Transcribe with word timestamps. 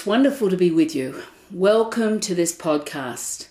It's 0.00 0.06
wonderful 0.06 0.48
to 0.48 0.56
be 0.56 0.70
with 0.70 0.94
you. 0.94 1.22
Welcome 1.50 2.20
to 2.20 2.34
this 2.34 2.56
podcast. 2.56 3.48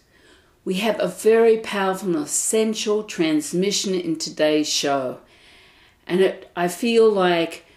We 0.65 0.73
have 0.85 0.99
a 0.99 1.07
very 1.07 1.57
powerful 1.57 2.15
and 2.15 2.25
essential 2.25 3.03
transmission 3.03 3.93
in 3.93 4.15
today's 4.15 4.67
show. 4.67 5.19
And 6.07 6.21
it, 6.21 6.51
I 6.55 6.67
feel 6.67 7.07
like 7.07 7.67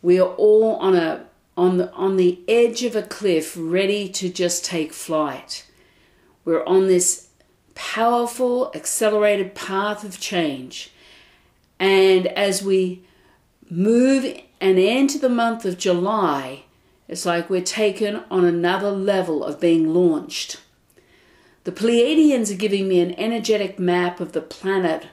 we 0.00 0.18
are 0.18 0.30
all 0.36 0.76
on 0.76 0.96
a 0.96 1.26
on 1.58 1.76
the 1.76 1.92
on 1.92 2.16
the 2.16 2.40
edge 2.48 2.84
of 2.84 2.96
a 2.96 3.02
cliff 3.02 3.54
ready 3.54 4.08
to 4.08 4.30
just 4.30 4.64
take 4.64 4.94
flight. 4.94 5.66
We're 6.46 6.64
on 6.64 6.86
this 6.86 7.28
powerful 7.74 8.72
accelerated 8.74 9.54
path 9.54 10.04
of 10.04 10.18
change. 10.18 10.90
And 11.78 12.28
as 12.28 12.62
we 12.62 13.04
move 13.68 14.24
and 14.58 14.78
enter 14.78 15.18
the 15.18 15.28
month 15.28 15.66
of 15.66 15.76
July, 15.76 16.64
it's 17.12 17.26
like 17.26 17.50
we're 17.50 17.60
taken 17.60 18.22
on 18.30 18.46
another 18.46 18.90
level 18.90 19.44
of 19.44 19.60
being 19.60 19.92
launched. 19.92 20.62
The 21.64 21.70
Pleiadians 21.70 22.50
are 22.50 22.56
giving 22.56 22.88
me 22.88 23.00
an 23.00 23.14
energetic 23.18 23.78
map 23.78 24.18
of 24.18 24.32
the 24.32 24.40
planet, 24.40 25.08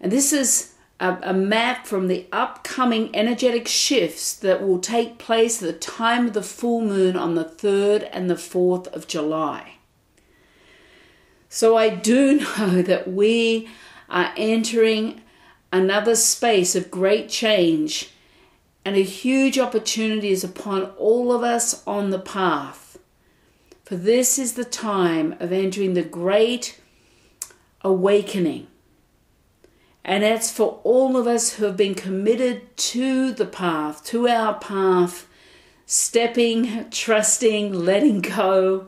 and 0.00 0.10
this 0.10 0.32
is 0.32 0.74
a, 0.98 1.16
a, 1.22 1.32
map 1.32 1.86
from 1.86 2.08
the 2.08 2.26
upcoming 2.32 3.14
energetic 3.14 3.68
shifts 3.68 4.34
that 4.34 4.60
will 4.60 4.80
take 4.80 5.18
place 5.18 5.62
at 5.62 5.66
the 5.72 5.78
time 5.78 6.26
of 6.26 6.32
the 6.32 6.42
full 6.42 6.80
moon 6.80 7.16
on 7.16 7.36
the 7.36 7.44
3rd 7.44 8.08
and 8.12 8.28
the 8.28 8.34
4th 8.34 8.88
of 8.88 9.06
July. 9.06 9.74
So 11.48 11.76
I 11.76 11.90
do 11.90 12.40
know 12.58 12.82
that 12.82 13.06
we 13.06 13.68
are 14.08 14.32
entering 14.36 15.20
another 15.72 16.16
space 16.16 16.74
of 16.74 16.90
great 16.90 17.28
change 17.28 18.10
and 18.84 18.96
a 18.96 19.02
huge 19.02 19.58
opportunity 19.58 20.30
is 20.30 20.44
upon 20.44 20.84
all 20.96 21.32
of 21.32 21.42
us 21.42 21.86
on 21.86 22.10
the 22.10 22.18
path. 22.18 22.98
For 23.84 23.96
this 23.96 24.38
is 24.38 24.54
the 24.54 24.64
time 24.64 25.34
of 25.40 25.52
entering 25.52 25.94
the 25.94 26.02
great 26.02 26.80
awakening. 27.82 28.68
And 30.04 30.24
it's 30.24 30.50
for 30.50 30.80
all 30.82 31.16
of 31.16 31.26
us 31.26 31.54
who 31.54 31.64
have 31.64 31.76
been 31.76 31.94
committed 31.94 32.76
to 32.76 33.32
the 33.32 33.46
path, 33.46 34.04
to 34.06 34.28
our 34.28 34.54
path, 34.54 35.26
stepping, 35.86 36.88
trusting, 36.90 37.72
letting 37.72 38.20
go. 38.20 38.86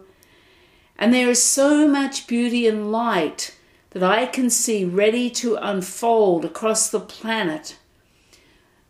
And 0.97 1.13
there 1.13 1.29
is 1.29 1.43
so 1.43 1.87
much 1.87 2.27
beauty 2.27 2.67
and 2.67 2.91
light 2.91 3.57
that 3.91 4.03
I 4.03 4.25
can 4.27 4.49
see 4.49 4.85
ready 4.85 5.29
to 5.31 5.57
unfold 5.57 6.45
across 6.45 6.89
the 6.89 7.01
planet 7.01 7.77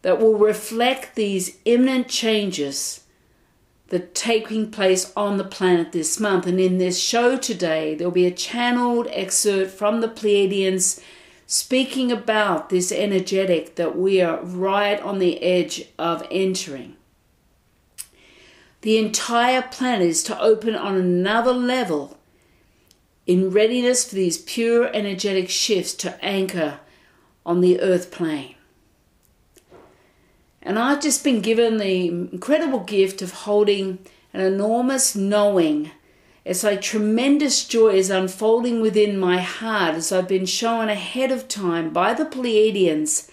that 0.03 0.20
will 0.20 0.36
reflect 0.36 1.14
these 1.14 1.58
imminent 1.64 2.08
changes 2.08 3.05
that 3.89 4.03
are 4.03 4.06
taking 4.14 4.70
place 4.70 5.12
on 5.17 5.36
the 5.36 5.45
planet 5.45 5.92
this 5.92 6.19
month. 6.19 6.47
And 6.47 6.61
in 6.61 6.78
this 6.78 7.00
show 7.00 7.36
today, 7.36 7.95
there'll 7.95 8.11
be 8.11 8.27
a 8.27 8.30
channeled 8.30 9.06
excerpt 9.11 9.70
from 9.70 10.00
the 10.00 10.08
Pleiadians 10.08 11.03
speaking 11.47 12.11
about 12.11 12.70
this 12.70 12.91
energetic 12.91 13.77
that 13.77 13.97
we 13.97 14.20
are 14.20 14.42
right 14.42 15.00
on 15.03 15.19
the 15.19 15.42
edge 15.42 15.84
of 15.98 16.27
entering. 16.30 16.97
The 18.80 18.98
entire 18.98 19.62
planet 19.62 20.08
is 20.08 20.23
to 20.25 20.41
open 20.41 20.75
on 20.75 20.97
another 20.97 21.53
level 21.53 22.19
in 23.27 23.51
readiness 23.51 24.08
for 24.08 24.14
these 24.14 24.39
pure 24.39 24.91
energetic 24.92 25.51
shifts 25.51 25.95
to 25.95 26.24
anchor 26.24 26.80
on 27.45 27.61
the 27.61 27.80
earth 27.80 28.11
plane. 28.11 28.55
And 30.62 30.78
I've 30.78 31.02
just 31.02 31.24
been 31.24 31.40
given 31.40 31.78
the 31.78 32.08
incredible 32.08 32.80
gift 32.80 33.20
of 33.23 33.33
holding 33.33 33.98
an 34.33 34.40
enormous 34.40 35.17
knowing. 35.17 35.90
It's 36.45 36.62
like 36.62 36.80
tremendous 36.80 37.67
joy 37.67 37.95
is 37.95 38.11
unfolding 38.11 38.80
within 38.80 39.18
my 39.18 39.40
heart 39.40 39.95
as 39.95 40.12
I've 40.12 40.28
been 40.28 40.46
shown 40.46 40.89
ahead 40.89 41.30
of 41.30 41.48
time 41.48 41.90
by 41.90 42.14
the 42.14 42.24
Pleiadians 42.24 43.30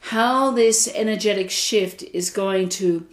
how 0.00 0.50
this 0.50 0.88
energetic 0.94 1.50
shift 1.50 2.02
is 2.14 2.30
going 2.30 2.68
to 2.68 3.06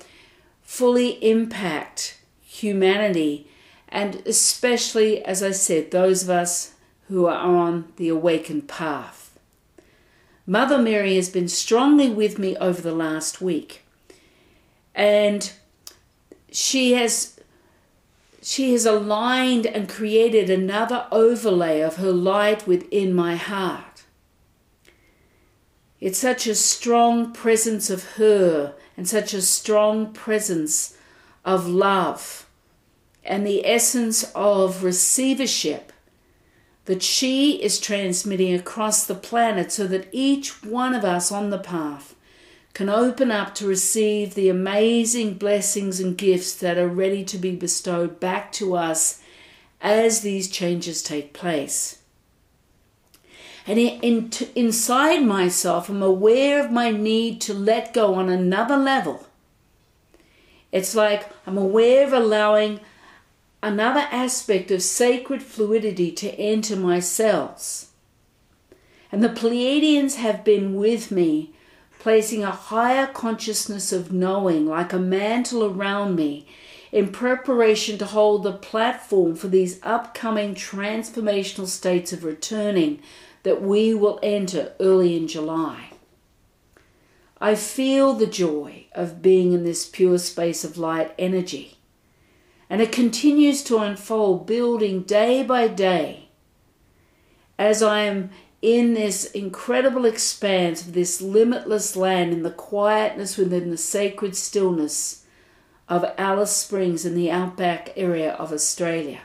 fully 0.63 1.11
impact 1.27 2.19
humanity 2.41 3.47
and 3.95 4.21
especially, 4.25 5.23
as 5.23 5.41
I 5.41 5.51
said, 5.51 5.91
those 5.91 6.23
of 6.23 6.29
us 6.29 6.73
who 7.07 7.27
are 7.27 7.37
on 7.37 7.93
the 7.95 8.09
awakened 8.09 8.67
path. 8.67 9.24
Mother 10.47 10.77
Mary 10.77 11.15
has 11.15 11.29
been 11.29 11.47
strongly 11.47 12.09
with 12.09 12.37
me 12.37 12.55
over 12.57 12.81
the 12.81 12.93
last 12.93 13.41
week. 13.41 13.83
And 14.93 15.51
she 16.51 16.93
has 16.93 17.39
she 18.41 18.73
has 18.73 18.85
aligned 18.85 19.65
and 19.65 19.89
created 19.89 20.51
another 20.51 21.07
overlay 21.11 21.81
of 21.81 21.95
her 21.95 22.11
light 22.11 22.67
within 22.67 23.11
my 23.13 23.35
heart. 23.35 24.03
It's 25.99 26.19
such 26.19 26.45
a 26.45 26.53
strong 26.53 27.33
presence 27.33 27.89
of 27.89 28.11
her 28.13 28.75
and 28.95 29.07
such 29.07 29.33
a 29.33 29.41
strong 29.41 30.13
presence 30.13 30.95
of 31.43 31.67
love 31.67 32.45
and 33.23 33.47
the 33.47 33.65
essence 33.65 34.31
of 34.35 34.83
receivership 34.83 35.91
that 36.85 37.01
she 37.01 37.61
is 37.61 37.79
transmitting 37.79 38.53
across 38.53 39.05
the 39.05 39.15
planet 39.15 39.71
so 39.71 39.87
that 39.87 40.07
each 40.11 40.63
one 40.63 40.93
of 40.93 41.03
us 41.03 41.31
on 41.31 41.49
the 41.49 41.57
path 41.57 42.15
can 42.73 42.89
open 42.89 43.31
up 43.31 43.55
to 43.55 43.67
receive 43.67 44.33
the 44.33 44.49
amazing 44.49 45.33
blessings 45.35 45.99
and 45.99 46.17
gifts 46.17 46.53
that 46.55 46.77
are 46.77 46.87
ready 46.87 47.23
to 47.23 47.37
be 47.37 47.55
bestowed 47.55 48.19
back 48.19 48.51
to 48.51 48.75
us 48.75 49.21
as 49.81 50.21
these 50.21 50.49
changes 50.49 51.01
take 51.01 51.33
place. 51.33 51.99
And 53.65 53.79
in, 53.79 53.99
in, 54.01 54.31
inside 54.55 55.23
myself, 55.23 55.89
I'm 55.89 56.03
aware 56.03 56.63
of 56.63 56.71
my 56.71 56.91
need 56.91 57.41
to 57.41 57.53
let 57.53 57.93
go 57.93 58.15
on 58.15 58.29
another 58.29 58.77
level. 58.77 59.25
It's 60.71 60.93
like 60.93 61.29
I'm 61.47 61.57
aware 61.57 62.05
of 62.05 62.13
allowing 62.13 62.81
another 63.65 64.07
aspect 64.11 64.69
of 64.69 64.79
sacred 64.83 65.41
fluidity 65.41 66.11
to 66.11 66.31
enter 66.35 66.75
my 66.75 66.99
cells. 66.99 67.89
And 69.11 69.23
the 69.23 69.29
Pleiadians 69.29 70.17
have 70.17 70.43
been 70.43 70.75
with 70.75 71.09
me, 71.09 71.51
placing 71.97 72.43
a 72.43 72.51
higher 72.51 73.07
consciousness 73.07 73.91
of 73.91 74.11
knowing 74.11 74.67
like 74.67 74.93
a 74.93 74.99
mantle 74.99 75.63
around 75.63 76.15
me 76.15 76.45
in 76.91 77.11
preparation 77.11 77.97
to 77.97 78.05
hold 78.05 78.43
the 78.43 78.51
platform 78.51 79.33
for 79.33 79.47
these 79.47 79.79
upcoming 79.81 80.53
transformational 80.53 81.65
states 81.65 82.13
of 82.13 82.23
returning 82.23 83.01
that 83.41 83.63
we 83.63 83.95
will 83.95 84.19
enter 84.21 84.73
early 84.79 85.17
in 85.17 85.27
July. 85.27 85.89
I 87.41 87.55
feel 87.55 88.13
the 88.13 88.27
joy 88.27 88.85
of 88.91 89.23
being 89.23 89.53
in 89.53 89.63
this 89.63 89.87
pure 89.87 90.19
space 90.19 90.63
of 90.63 90.77
light 90.77 91.15
energy 91.17 91.74
and 92.69 92.81
it 92.81 92.91
continues 92.91 93.63
to 93.63 93.77
unfold, 93.77 94.45
building 94.45 95.03
day 95.03 95.43
by 95.43 95.67
day 95.67 96.25
as 97.57 97.81
I 97.81 98.01
am 98.01 98.31
in 98.61 98.93
this 98.93 99.25
incredible 99.31 100.05
expanse 100.05 100.85
of 100.85 100.93
this 100.93 101.21
limitless 101.21 101.95
land 101.95 102.33
in 102.33 102.43
the 102.43 102.51
quietness 102.51 103.37
within 103.37 103.69
the 103.69 103.77
sacred 103.77 104.35
stillness 104.35 105.23
of 105.87 106.05
Alice 106.17 106.55
Springs 106.55 107.05
in 107.05 107.15
the 107.15 107.29
outback 107.29 107.93
area 107.95 108.33
of 108.33 108.51
Australia. 108.51 109.21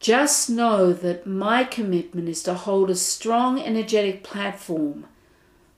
Just 0.00 0.48
know 0.48 0.92
that 0.92 1.26
my 1.26 1.64
commitment 1.64 2.28
is 2.28 2.42
to 2.44 2.54
hold 2.54 2.90
a 2.90 2.94
strong 2.94 3.60
energetic 3.60 4.22
platform 4.22 5.06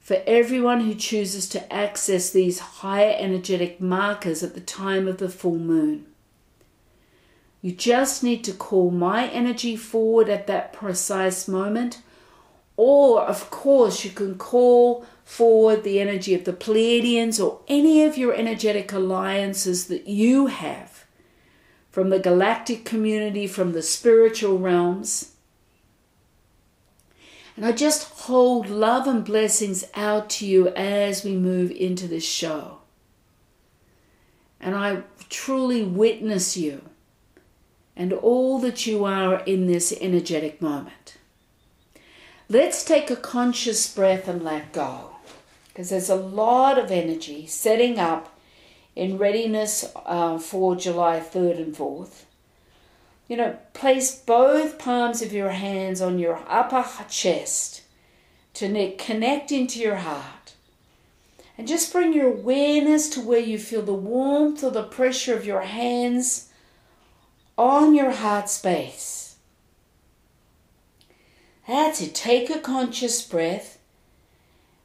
for 0.09 0.23
everyone 0.27 0.81
who 0.81 0.95
chooses 0.95 1.47
to 1.47 1.71
access 1.71 2.31
these 2.31 2.61
higher 2.61 3.15
energetic 3.19 3.79
markers 3.79 4.43
at 4.43 4.55
the 4.55 4.61
time 4.63 5.07
of 5.07 5.19
the 5.19 5.29
full 5.29 5.59
moon. 5.59 6.07
You 7.61 7.73
just 7.73 8.25
need 8.25 8.43
to 8.45 8.55
call 8.55 8.91
my 8.91 9.29
energy 9.29 9.77
forward 9.77 10.31
at 10.31 10.47
that 10.47 10.73
precise 10.73 11.47
moment, 11.47 12.01
or 12.75 13.21
of 13.21 13.51
course, 13.51 14.03
you 14.03 14.11
can 14.11 14.39
call 14.39 15.05
forward 15.27 15.85
the 15.85 16.01
energy 16.01 16.33
of 16.33 16.45
the 16.45 16.55
Pleiadians 16.55 17.39
or 17.39 17.61
any 17.69 18.03
of 18.03 18.17
your 18.17 18.33
energetic 18.33 18.91
alliances 18.91 19.89
that 19.89 20.07
you 20.07 20.47
have 20.47 21.05
from 21.91 22.09
the 22.09 22.19
galactic 22.19 22.87
community, 22.87 23.47
from 23.47 23.75
the 23.75 23.83
spiritual 23.83 24.59
realms. 24.59 25.33
And 27.59 27.67
I 27.67 27.73
just 27.73 28.05
hold 28.21 28.71
love 28.71 29.09
and 29.09 29.25
blessings 29.25 29.85
out 29.97 30.31
to 30.31 30.47
you 30.47 30.69
as 30.69 31.25
we 31.25 31.35
move 31.35 31.73
into 31.73 32.07
this 32.07 32.25
show. 32.25 32.79
And 34.61 34.77
I 34.77 35.03
truly 35.29 35.83
witness 35.83 36.57
you 36.57 36.83
and 37.97 38.13
all 38.13 38.61
that 38.61 38.87
you 38.87 39.05
are 39.05 39.41
in 39.41 39.67
this 39.67 39.93
energetic 40.01 40.63
moment. 40.63 41.17
Let's 42.49 42.85
take 42.85 43.11
a 43.11 43.17
conscious 43.17 43.93
breath 43.93 44.29
and 44.29 44.45
let 44.45 44.73
go. 44.73 45.17
Because 45.67 45.91
there's 45.91 46.09
a 46.09 46.15
lot 46.15 46.79
of 46.79 46.93
energy 46.93 47.49
setting 47.49 47.99
up 47.99 48.39
in 48.95 49.19
readiness 49.19 49.85
uh, 50.07 50.39
for 50.39 50.77
July 50.77 51.19
3rd 51.19 51.59
and 51.59 51.75
4th. 51.75 52.23
You 53.29 53.37
know, 53.37 53.59
place 53.75 54.17
both 54.17 54.79
palms 54.79 55.23
of 55.23 55.33
your 55.33 55.51
hands 55.51 56.01
on 56.01 56.19
your 56.19 56.41
upper 56.49 56.85
chest 57.09 57.83
to 58.55 58.97
connect 58.97 59.53
into 59.53 59.79
your 59.79 59.97
heart. 59.97 60.55
And 61.57 61.69
just 61.69 61.93
bring 61.93 62.13
your 62.13 62.29
awareness 62.29 63.09
to 63.11 63.21
where 63.21 63.41
you 63.41 63.59
feel 63.59 63.83
the 63.83 63.93
warmth 63.93 64.65
or 64.65 64.71
the 64.71 64.83
pressure 64.83 65.37
of 65.37 65.45
your 65.45 65.63
hands 65.63 66.49
on 67.57 67.95
your 67.95 68.13
heart 68.13 68.49
space. 68.49 69.37
That's 71.67 72.01
it. 72.01 72.15
Take 72.15 72.49
a 72.49 72.61
conscious 72.61 73.21
breath. 73.23 73.79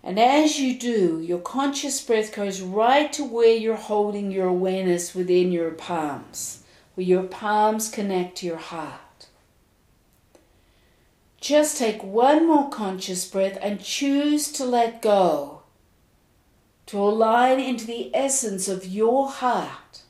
And 0.04 0.20
as 0.20 0.60
you 0.60 0.78
do, 0.78 1.22
your 1.22 1.40
conscious 1.40 2.04
breath 2.04 2.36
goes 2.36 2.60
right 2.60 3.14
to 3.14 3.24
where 3.24 3.56
you're 3.56 3.76
holding 3.76 4.32
your 4.32 4.48
awareness 4.48 5.16
within 5.16 5.52
your 5.52 5.72
palms, 5.72 6.63
where 6.94 7.06
your 7.06 7.24
palms 7.24 7.90
connect 7.90 8.38
to 8.38 8.46
your 8.46 8.58
heart. 8.58 9.28
Just 11.40 11.78
take 11.78 12.04
one 12.04 12.48
more 12.48 12.70
conscious 12.70 13.26
breath 13.26 13.58
and 13.62 13.84
choose 13.84 14.52
to 14.54 14.64
let 14.64 15.02
go, 15.02 15.64
to 16.86 16.98
align 16.98 17.60
into 17.60 17.86
the 17.86 18.16
essence 18.16 18.68
of 18.68 18.86
your 18.86 19.30
heart. 19.30 20.04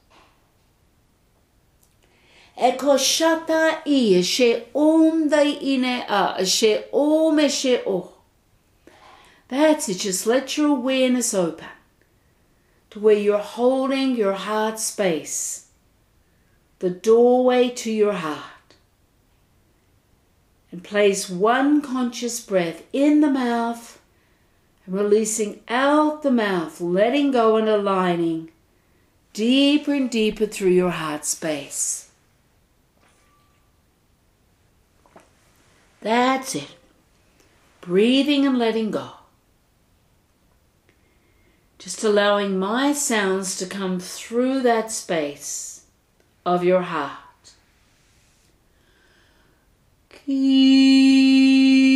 Eko 2.57 2.97
shata 2.97 3.81
i 3.85 4.21
she 4.21 4.63
om 4.75 5.33
ine 5.33 6.05
a 6.07 6.45
she 6.45 6.83
om 6.93 7.49
she 7.49 7.77
o. 7.77 8.11
That's 9.47 9.89
it, 9.89 9.99
just 9.99 10.27
let 10.27 10.55
your 10.55 10.69
awareness 10.69 11.33
open 11.33 11.67
to 12.91 12.99
where 12.99 13.17
you're 13.17 13.39
holding 13.39 14.15
your 14.15 14.33
heart 14.33 14.79
space, 14.79 15.62
the 16.83 16.89
doorway 16.89 17.69
to 17.69 17.89
your 17.89 18.11
heart. 18.11 18.75
And 20.69 20.83
place 20.83 21.29
one 21.29 21.81
conscious 21.81 22.41
breath 22.41 22.83
in 22.91 23.21
the 23.21 23.29
mouth 23.29 24.01
and 24.85 24.93
releasing 24.93 25.61
out 25.69 26.23
the 26.23 26.31
mouth, 26.31 26.81
letting 26.81 27.31
go 27.31 27.55
and 27.55 27.69
aligning 27.69 28.51
deeper 29.31 29.93
and 29.93 30.11
deeper 30.11 30.45
through 30.45 30.71
your 30.71 30.89
heart 30.89 31.23
space. 31.23 32.09
That's 36.01 36.53
it. 36.53 36.75
Breathing 37.79 38.45
and 38.45 38.59
letting 38.59 38.91
go. 38.91 39.11
Just 41.77 42.03
allowing 42.03 42.59
my 42.59 42.91
sounds 42.91 43.55
to 43.59 43.65
come 43.65 44.01
through 44.01 44.63
that 44.63 44.91
space 44.91 45.72
of 46.45 46.63
your 46.63 46.81
heart. 46.81 47.19
Koshata 50.09 51.92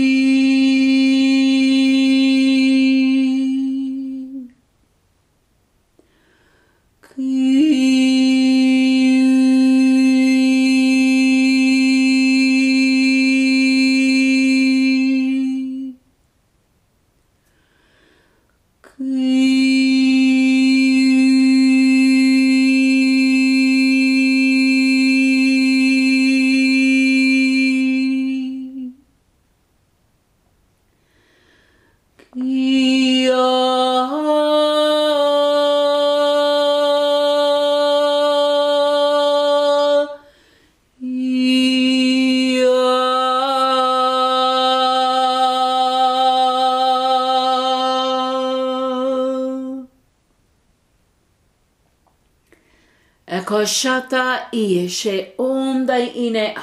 i 53.67 54.87
she 54.87 55.33
onda 55.37 55.99
inea. 56.15 56.61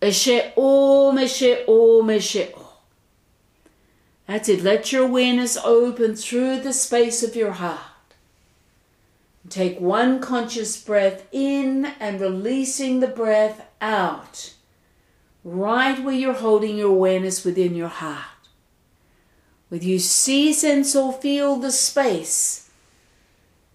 Eshe 0.00 0.52
o 0.56 1.12
me 1.12 1.26
she 1.26 1.64
o 1.66 2.02
me 2.02 2.20
she 2.20 2.48
o. 2.54 2.72
That's 4.26 4.48
it. 4.48 4.62
Let 4.62 4.92
your 4.92 5.04
awareness 5.04 5.56
open 5.56 6.14
through 6.14 6.60
the 6.60 6.72
space 6.72 7.22
of 7.22 7.34
your 7.34 7.52
heart. 7.52 7.80
Take 9.48 9.80
one 9.80 10.20
conscious 10.20 10.80
breath 10.80 11.26
in 11.32 11.86
and 11.98 12.20
releasing 12.20 13.00
the 13.00 13.08
breath 13.08 13.66
out, 13.80 14.54
right 15.42 16.00
where 16.02 16.14
you're 16.14 16.34
holding 16.34 16.76
your 16.76 16.90
awareness 16.90 17.44
within 17.44 17.74
your 17.74 17.88
heart. 17.88 18.48
With 19.68 19.82
you 19.82 19.98
see, 19.98 20.52
sense, 20.52 20.94
or 20.94 21.12
feel 21.12 21.56
the 21.56 21.72
space 21.72 22.69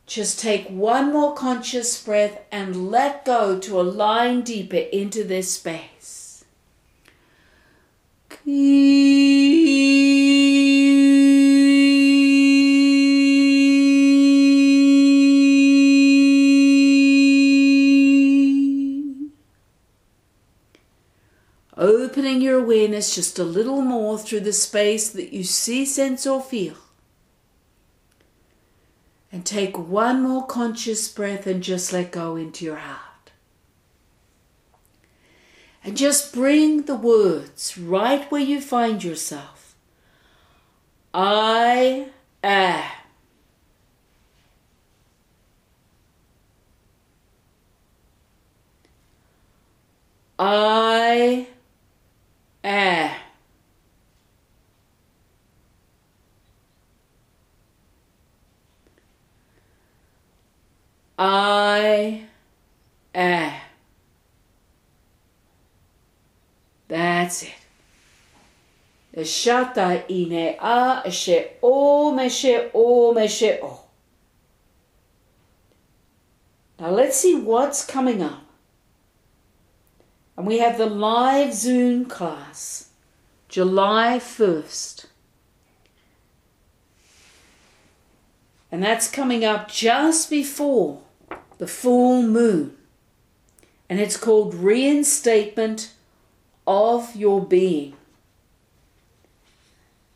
just 0.05 0.39
take 0.39 0.67
one 0.69 1.11
more 1.11 1.33
conscious 1.33 2.03
breath 2.03 2.39
and 2.51 2.91
let 2.91 3.25
go 3.25 3.59
to 3.59 3.81
align 3.81 4.41
deeper 4.41 4.75
into 4.75 5.23
this 5.23 5.53
space. 5.53 6.45
Opening 21.77 22.41
your 22.41 22.59
awareness 22.59 23.15
just 23.15 23.39
a 23.39 23.43
little 23.43 23.81
more 23.81 24.19
through 24.19 24.41
the 24.41 24.53
space 24.53 25.09
that 25.09 25.33
you 25.33 25.43
see, 25.43 25.83
sense, 25.83 26.27
or 26.27 26.41
feel. 26.41 26.75
And 29.35 29.45
take 29.45 29.77
one 29.77 30.21
more 30.21 30.47
conscious 30.47 31.09
breath 31.09 31.45
and 31.45 31.61
just 31.61 31.91
let 31.91 32.13
go 32.13 32.37
into 32.37 32.63
your 32.63 32.77
heart. 32.77 33.31
And 35.83 35.97
just 35.97 36.33
bring 36.33 36.83
the 36.83 36.95
words 36.95 37.77
right 37.77 38.31
where 38.31 38.39
you 38.39 38.61
find 38.61 39.03
yourself. 39.03 39.75
I 41.13 42.11
am. 42.41 42.91
I 50.39 51.47
am. 52.63 53.24
I 61.17 62.25
am. 63.13 63.53
That's 66.87 67.43
it. 67.43 67.53
Shata 69.17 70.03
ine 70.09 70.57
a 70.59 71.09
she 71.09 71.45
o 71.63 72.11
me 72.11 72.27
she 72.27 72.69
o 72.73 73.13
me 73.13 73.27
she 73.27 73.53
o. 73.61 73.79
Now 76.79 76.89
let's 76.89 77.17
see 77.17 77.35
what's 77.35 77.85
coming 77.85 78.21
up. 78.21 78.43
And 80.37 80.45
we 80.45 80.57
have 80.59 80.77
the 80.77 80.85
live 80.85 81.53
Zoom 81.53 82.05
class, 82.05 82.89
July 83.47 84.19
1st. 84.19 85.05
And 88.69 88.83
that's 88.83 89.09
coming 89.09 89.45
up 89.45 89.71
just 89.71 90.29
before 90.29 91.04
the 91.57 91.67
full 91.67 92.21
moon. 92.21 92.75
And 93.89 93.99
it's 93.99 94.17
called 94.17 94.55
Reinstatement 94.55 95.93
of 96.65 97.15
Your 97.15 97.45
Being. 97.45 97.93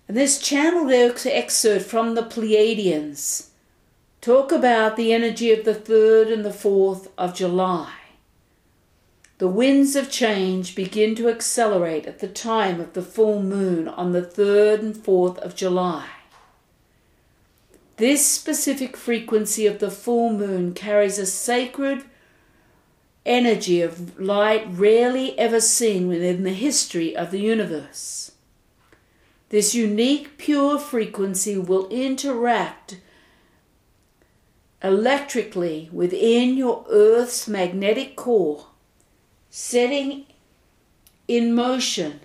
And 0.08 0.18
this 0.18 0.40
channeled 0.40 0.92
excerpt 0.92 1.86
from 1.86 2.16
the 2.16 2.24
Pleiadians 2.24 3.50
talk 4.22 4.52
about 4.52 4.98
the 4.98 5.14
energy 5.14 5.52
of 5.52 5.66
the 5.66 5.76
3rd 5.76 6.34
and 6.34 6.44
the 6.44 6.50
4th 6.50 7.10
of 7.18 7.36
July. 7.36 7.94
The 9.38 9.48
winds 9.48 9.96
of 9.96 10.12
change 10.12 10.76
begin 10.76 11.16
to 11.16 11.30
accelerate 11.30 12.06
at 12.06 12.20
the 12.20 12.28
time 12.28 12.82
of 12.82 12.94
the 12.94 13.02
full 13.02 13.42
moon 13.42 13.88
on 13.88 14.12
the 14.12 14.22
3rd 14.22 14.80
and 14.80 14.96
4th 14.96 15.38
of 15.38 15.56
July. 15.56 16.08
This 18.00 18.26
specific 18.26 18.96
frequency 18.96 19.68
of 19.68 19.80
the 19.80 19.92
full 19.92 20.32
moon 20.32 20.74
carries 20.74 21.20
a 21.20 21.26
sacred 21.26 22.06
energy 23.26 23.82
of 23.82 24.18
light 24.18 24.66
rarely 24.70 25.38
ever 25.38 25.60
seen 25.60 26.08
within 26.08 26.44
the 26.44 26.54
history 26.54 27.14
of 27.14 27.30
the 27.30 27.42
universe. 27.42 28.32
This 29.50 29.76
unique 29.76 30.38
pure 30.38 30.80
frequency 30.80 31.58
will 31.58 31.90
interact 31.90 33.02
electrically 34.82 35.90
within 35.92 36.56
your 36.56 36.86
Earth's 36.90 37.50
magnetic 37.50 38.16
core, 38.16 38.68
setting 39.50 40.26
in 41.28 41.54
motion 41.54 42.22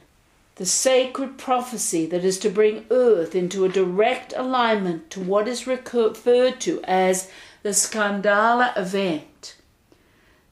the 0.57 0.67
sacred 0.67 1.37
prophecy 1.37 2.07
that 2.07 2.25
is 2.25 2.39
to 2.39 2.49
bring 2.49 2.87
Earth 2.91 3.35
into 3.35 3.65
a 3.65 3.69
direct 3.69 4.33
alignment 4.37 5.11
to 5.11 5.21
what 5.21 5.49
is 5.49 5.67
referred 5.67 6.61
to 6.61 6.81
as 6.85 7.31
the 7.63 7.71
Scahndahlah 7.71 8.77
event. 8.77 9.57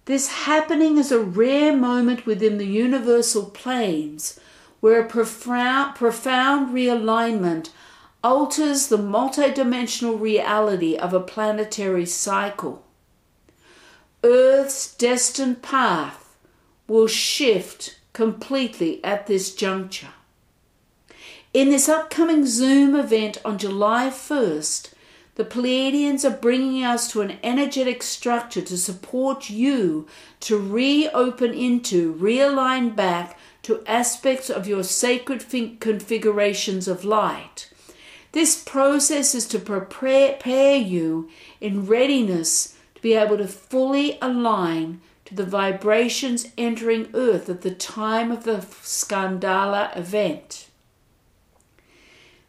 This 0.07 0.29
happening 0.45 0.99
is 0.99 1.13
a 1.13 1.21
rare 1.21 1.77
moment 1.77 2.27
within 2.27 2.59
the 2.59 2.67
universal 2.67 3.47
planes 3.47 4.41
where 4.81 5.03
a 5.03 5.09
profound, 5.09 5.95
profound 5.95 6.75
realignment 6.75 7.71
alters 8.25 8.89
the 8.89 8.99
multidimensional 8.99 10.21
reality 10.21 10.97
of 10.97 11.15
a 11.15 11.21
planetary 11.21 12.07
cycle. 12.07 12.85
Earth's 14.25 14.95
destined 14.97 15.63
path 15.63 16.37
will 16.89 17.07
shift 17.07 18.01
completely 18.13 19.03
at 19.05 19.27
this 19.27 19.55
juncture. 19.55 20.11
In 21.55 21.69
this 21.69 21.89
upcoming 21.89 22.47
Zoom 22.47 22.97
event 22.97 23.39
on 23.45 23.59
July 23.59 24.09
1st, 24.09 24.93
the 25.35 25.45
Pleiadians 25.45 26.25
are 26.25 26.37
bringing 26.37 26.85
us 26.85 27.11
to 27.11 27.23
an 27.23 27.39
energetic 27.43 28.03
structure 28.03 28.61
to 28.61 28.77
support 28.77 29.49
you 29.49 30.07
to 30.41 30.59
reopen 30.59 31.55
into, 31.55 32.15
realign 32.15 32.95
back 32.95 33.39
to 33.63 33.83
aspects 33.87 34.51
of 34.51 34.67
your 34.67 34.83
sacred 34.83 35.47
configurations 35.81 36.87
of 36.87 37.05
light. 37.05 37.71
This 38.33 38.63
process 38.63 39.35
is 39.35 39.47
to 39.49 39.59
prepare 39.59 40.77
you 40.77 41.29
in 41.61 41.87
readiness 41.87 42.77
to 42.95 43.03
be 43.03 43.15
able 43.15 43.39
to 43.39 43.49
fully 43.49 44.19
align 44.21 45.01
the 45.37 45.47
vibrations 45.47 46.47
entering 46.59 47.09
Earth 47.15 47.49
at 47.49 47.63
the 47.63 47.71
time 47.71 48.31
of 48.31 48.45
the 48.45 48.59
Scahndahlah 48.59 49.97
event. 49.97 50.69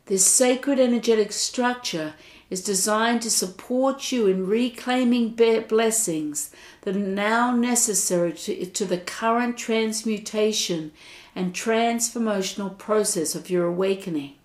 This 0.07 0.25
sacred 0.25 0.79
energetic 0.79 1.31
structure 1.31 2.13
is 2.49 2.61
designed 2.61 3.21
to 3.21 3.31
support 3.31 4.11
you 4.11 4.27
in 4.27 4.45
reclaiming 4.45 5.29
blessings 5.29 6.51
that 6.81 6.95
are 6.95 6.99
now 6.99 7.55
necessary 7.55 8.33
to, 8.33 8.65
to 8.65 8.85
the 8.85 8.97
current 8.97 9.57
transmutation 9.57 10.91
and 11.35 11.53
transformational 11.53 12.77
process 12.77 13.33
of 13.33 13.49
your 13.49 13.65
awakening. 13.65 14.35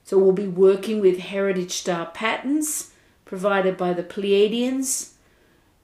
So, 0.04 0.18
we'll 0.18 0.32
be 0.32 0.48
working 0.48 1.00
with 1.00 1.18
heritage 1.18 1.72
star 1.72 2.06
patterns 2.06 2.92
provided 3.24 3.76
by 3.76 3.92
the 3.92 4.02
Pleiadians 4.02 5.12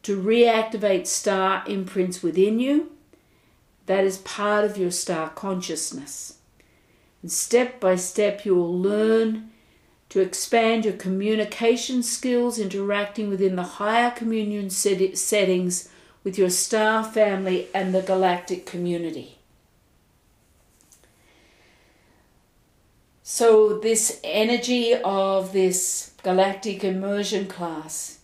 to 0.03 0.21
reactivate 0.21 1.07
star 1.07 1.63
imprints 1.67 2.23
within 2.23 2.59
you. 2.59 2.93
That 3.87 4.05
is 4.05 4.19
part 4.19 4.65
of 4.65 4.79
your 4.79 4.91
star 4.91 5.29
consciousness. 5.29 6.39
And 7.25 7.33
step 7.33 7.81
by 7.81 7.97
step, 7.97 8.45
you 8.45 8.55
will 8.55 8.79
learn 8.79 9.51
to 10.11 10.21
expand 10.21 10.85
your 10.85 10.93
communication 10.93 12.03
skills, 12.03 12.59
interacting 12.59 13.31
within 13.31 13.57
the 13.57 13.63
higher 13.63 14.11
communion 14.11 14.69
set- 14.69 15.17
settings 15.17 15.89
with 16.23 16.37
your 16.37 16.51
star 16.51 17.03
family 17.03 17.69
and 17.73 17.95
the 17.95 18.03
galactic 18.03 18.67
community. 18.67 19.39
So, 23.23 23.79
this 23.79 24.21
energy 24.23 24.93
of 24.95 25.55
this 25.55 26.13
galactic 26.23 26.85
immersion 26.85 27.47
class 27.47 28.19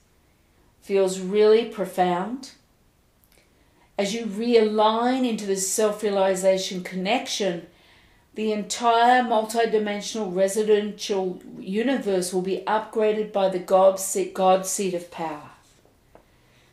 feels 0.83 1.21
really 1.21 1.65
profound. 1.65 2.51
As 3.97 4.13
you 4.13 4.27
realign 4.27 5.27
into 5.27 5.47
this 5.47 5.73
self 5.73 6.03
realization 6.03 6.85
connection 6.85 7.67
the 8.41 8.53
entire 8.53 9.23
multidimensional 9.23 10.35
residential 10.35 11.43
universe 11.59 12.33
will 12.33 12.41
be 12.41 12.63
upgraded 12.67 13.33
by 13.33 13.51
the 13.51 13.59
God 13.59 14.01
seat, 14.01 14.33
God 14.33 14.65
seat 14.65 14.95
of 14.95 15.11
power. 15.11 15.51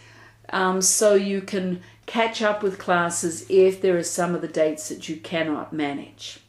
um, 0.51 0.83
so 0.83 1.15
you 1.15 1.41
can 1.41 1.81
catch 2.07 2.43
up 2.43 2.63
with 2.63 2.79
classes 2.79 3.47
if 3.49 3.81
there 3.81 3.97
are 3.97 4.03
some 4.03 4.35
of 4.35 4.43
the 4.43 4.49
dates 4.49 4.89
that 4.89 5.09
you 5.09 5.17
cannot 5.17 5.73
manage. 5.73 6.41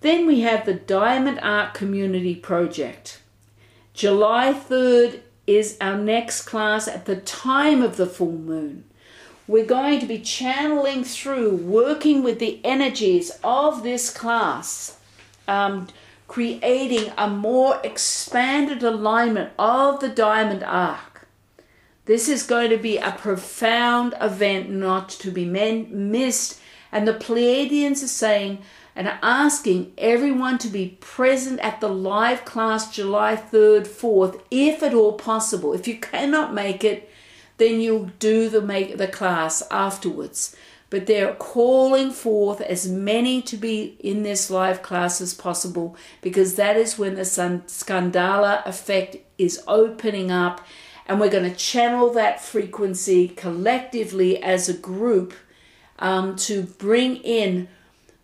Then 0.00 0.26
we 0.26 0.40
have 0.40 0.66
the 0.66 0.74
Diamond 0.74 1.40
Arc 1.42 1.74
Community 1.74 2.34
Project. 2.34 3.20
July 3.94 4.52
3rd 4.52 5.20
is 5.46 5.76
our 5.80 5.98
next 5.98 6.42
class 6.42 6.88
at 6.88 7.04
the 7.04 7.16
time 7.16 7.82
of 7.82 7.96
the 7.96 8.06
full 8.06 8.32
moon. 8.32 8.84
We're 9.46 9.66
going 9.66 10.00
to 10.00 10.06
be 10.06 10.20
channeling 10.20 11.04
through, 11.04 11.56
working 11.56 12.22
with 12.22 12.38
the 12.38 12.60
energies 12.64 13.32
of 13.42 13.82
this 13.82 14.10
class, 14.10 14.98
um, 15.48 15.88
creating 16.32 17.12
a 17.18 17.28
more 17.28 17.78
expanded 17.84 18.82
alignment 18.82 19.50
of 19.58 20.00
the 20.00 20.08
diamond 20.08 20.64
arc. 20.64 21.28
This 22.06 22.26
is 22.26 22.42
going 22.42 22.70
to 22.70 22.78
be 22.78 22.96
a 22.96 23.12
profound 23.12 24.14
event 24.18 24.70
not 24.70 25.10
to 25.10 25.30
be 25.30 25.44
missed, 25.44 26.58
and 26.90 27.06
the 27.06 27.12
Pleiadians 27.12 28.02
are 28.02 28.08
saying 28.08 28.62
and 28.96 29.12
asking 29.22 29.92
everyone 29.98 30.56
to 30.56 30.68
be 30.68 30.96
present 31.00 31.60
at 31.60 31.82
the 31.82 31.90
live 31.90 32.46
class 32.46 32.90
July 32.90 33.36
3rd, 33.36 33.86
4th, 33.86 34.40
if 34.50 34.82
at 34.82 34.94
all 34.94 35.12
possible. 35.12 35.74
If 35.74 35.86
you 35.86 35.98
cannot 35.98 36.54
make 36.54 36.82
it, 36.82 37.10
then 37.58 37.78
you'll 37.78 38.10
do 38.18 38.48
the 38.48 38.62
make 38.62 38.96
the 38.96 39.06
class 39.06 39.62
afterwards. 39.70 40.56
But 40.92 41.06
they're 41.06 41.32
calling 41.36 42.10
forth 42.10 42.60
as 42.60 42.86
many 42.86 43.40
to 43.42 43.56
be 43.56 43.96
in 43.98 44.24
this 44.24 44.50
live 44.50 44.82
class 44.82 45.22
as 45.22 45.32
possible 45.32 45.96
because 46.20 46.56
that 46.56 46.76
is 46.76 46.98
when 46.98 47.14
the 47.14 47.22
Scahndahlah 47.22 48.66
effect 48.66 49.16
is 49.38 49.64
opening 49.66 50.30
up, 50.30 50.60
and 51.06 51.18
we're 51.18 51.30
going 51.30 51.50
to 51.50 51.56
channel 51.56 52.12
that 52.12 52.42
frequency 52.42 53.28
collectively 53.28 54.42
as 54.42 54.68
a 54.68 54.74
group 54.74 55.32
um, 55.98 56.36
to 56.36 56.64
bring 56.64 57.16
in 57.16 57.68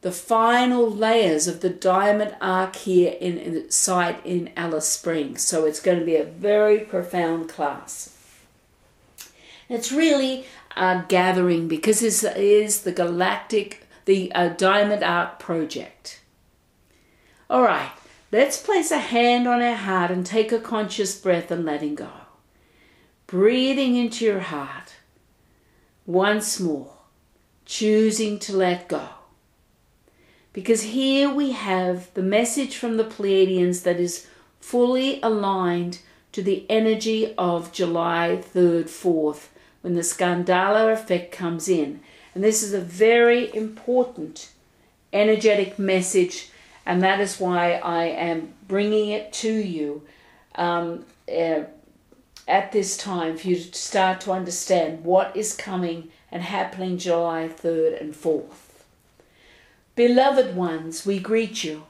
the 0.02 0.12
final 0.12 0.90
layers 0.90 1.48
of 1.48 1.60
the 1.62 1.70
diamond 1.70 2.37
arc 2.38 2.76
here 2.76 3.16
in, 3.18 3.38
in 3.38 3.70
site 3.70 4.20
in 4.26 4.50
Alice 4.58 4.90
Springs. 4.90 5.40
So 5.40 5.64
it's 5.64 5.80
going 5.80 6.00
to 6.00 6.04
be 6.04 6.16
a 6.16 6.25
very 6.25 6.80
profound 6.80 7.48
class. 7.48 8.14
It's 9.70 9.92
really 9.92 10.46
a 10.78 11.04
gathering 11.08 11.68
because 11.68 12.00
this 12.00 12.25
is 12.25 12.82
the 12.82 12.92
galactic, 12.92 13.87
the 14.04 14.32
uh, 14.32 14.49
diamond 14.49 15.02
arc 15.02 15.38
project. 15.38 16.20
All 17.50 17.62
right, 17.62 17.90
let's 18.30 18.61
place 18.61 18.90
a 18.90 18.99
hand 18.99 19.49
on 19.49 19.62
our 19.62 19.75
heart 19.75 20.11
and 20.11 20.25
take 20.25 20.52
a 20.52 20.58
conscious 20.58 21.18
breath 21.18 21.50
and 21.50 21.64
letting 21.64 21.94
go. 21.94 22.11
Breathing 23.26 23.97
into 23.97 24.25
your 24.25 24.40
heart 24.40 24.94
once 26.06 26.58
more, 26.58 26.92
choosing 27.66 28.38
to 28.38 28.56
let 28.56 28.88
go. 28.88 29.08
Because 30.52 30.82
here 30.82 31.32
we 31.32 31.52
have 31.52 32.12
the 32.14 32.23
message 32.23 32.76
from 32.76 32.97
the 32.97 33.04
Pleiadians 33.04 33.82
that 33.82 34.00
is 34.00 34.26
fully 34.58 35.20
aligned 35.23 36.00
to 36.32 36.42
the 36.42 36.66
energy 36.70 37.35
of 37.37 37.73
July 37.73 38.42
3rd, 38.54 38.85
4th, 38.85 39.49
when 39.82 39.94
the 39.94 40.02
Scahndahlah 40.02 40.92
effect 40.92 41.32
comes 41.32 41.68
in. 41.68 42.00
And 42.35 42.44
this 42.44 42.62
is 42.62 42.73
a 42.73 42.80
very 42.80 43.54
important 43.54 44.50
energetic 45.12 45.78
message, 45.78 46.50
and 46.85 47.02
that 47.02 47.20
is 47.20 47.40
why 47.40 47.75
I 47.75 48.04
am 48.04 48.54
bringing 48.66 49.11
it 49.11 49.32
to 49.35 49.52
you 49.52 50.02
um, 50.54 51.04
uh, 51.28 51.62
at 52.47 52.73
this 52.73 52.97
time 52.97 53.37
for 53.37 53.49
you 53.49 53.56
to 53.56 53.75
start 53.75 54.20
to 54.23 54.32
understand 54.32 55.04
what 55.04 55.36
is 55.36 55.54
coming 55.54 56.10
and 56.30 56.43
happening 56.43 56.99
July 56.99 57.49
3rd 57.49 58.00
and 58.00 58.14
4th. 58.14 58.69
Beloved 59.95 60.54
ones, 60.54 61.04
we 61.04 61.19
greet 61.19 61.64
you. 61.64 61.84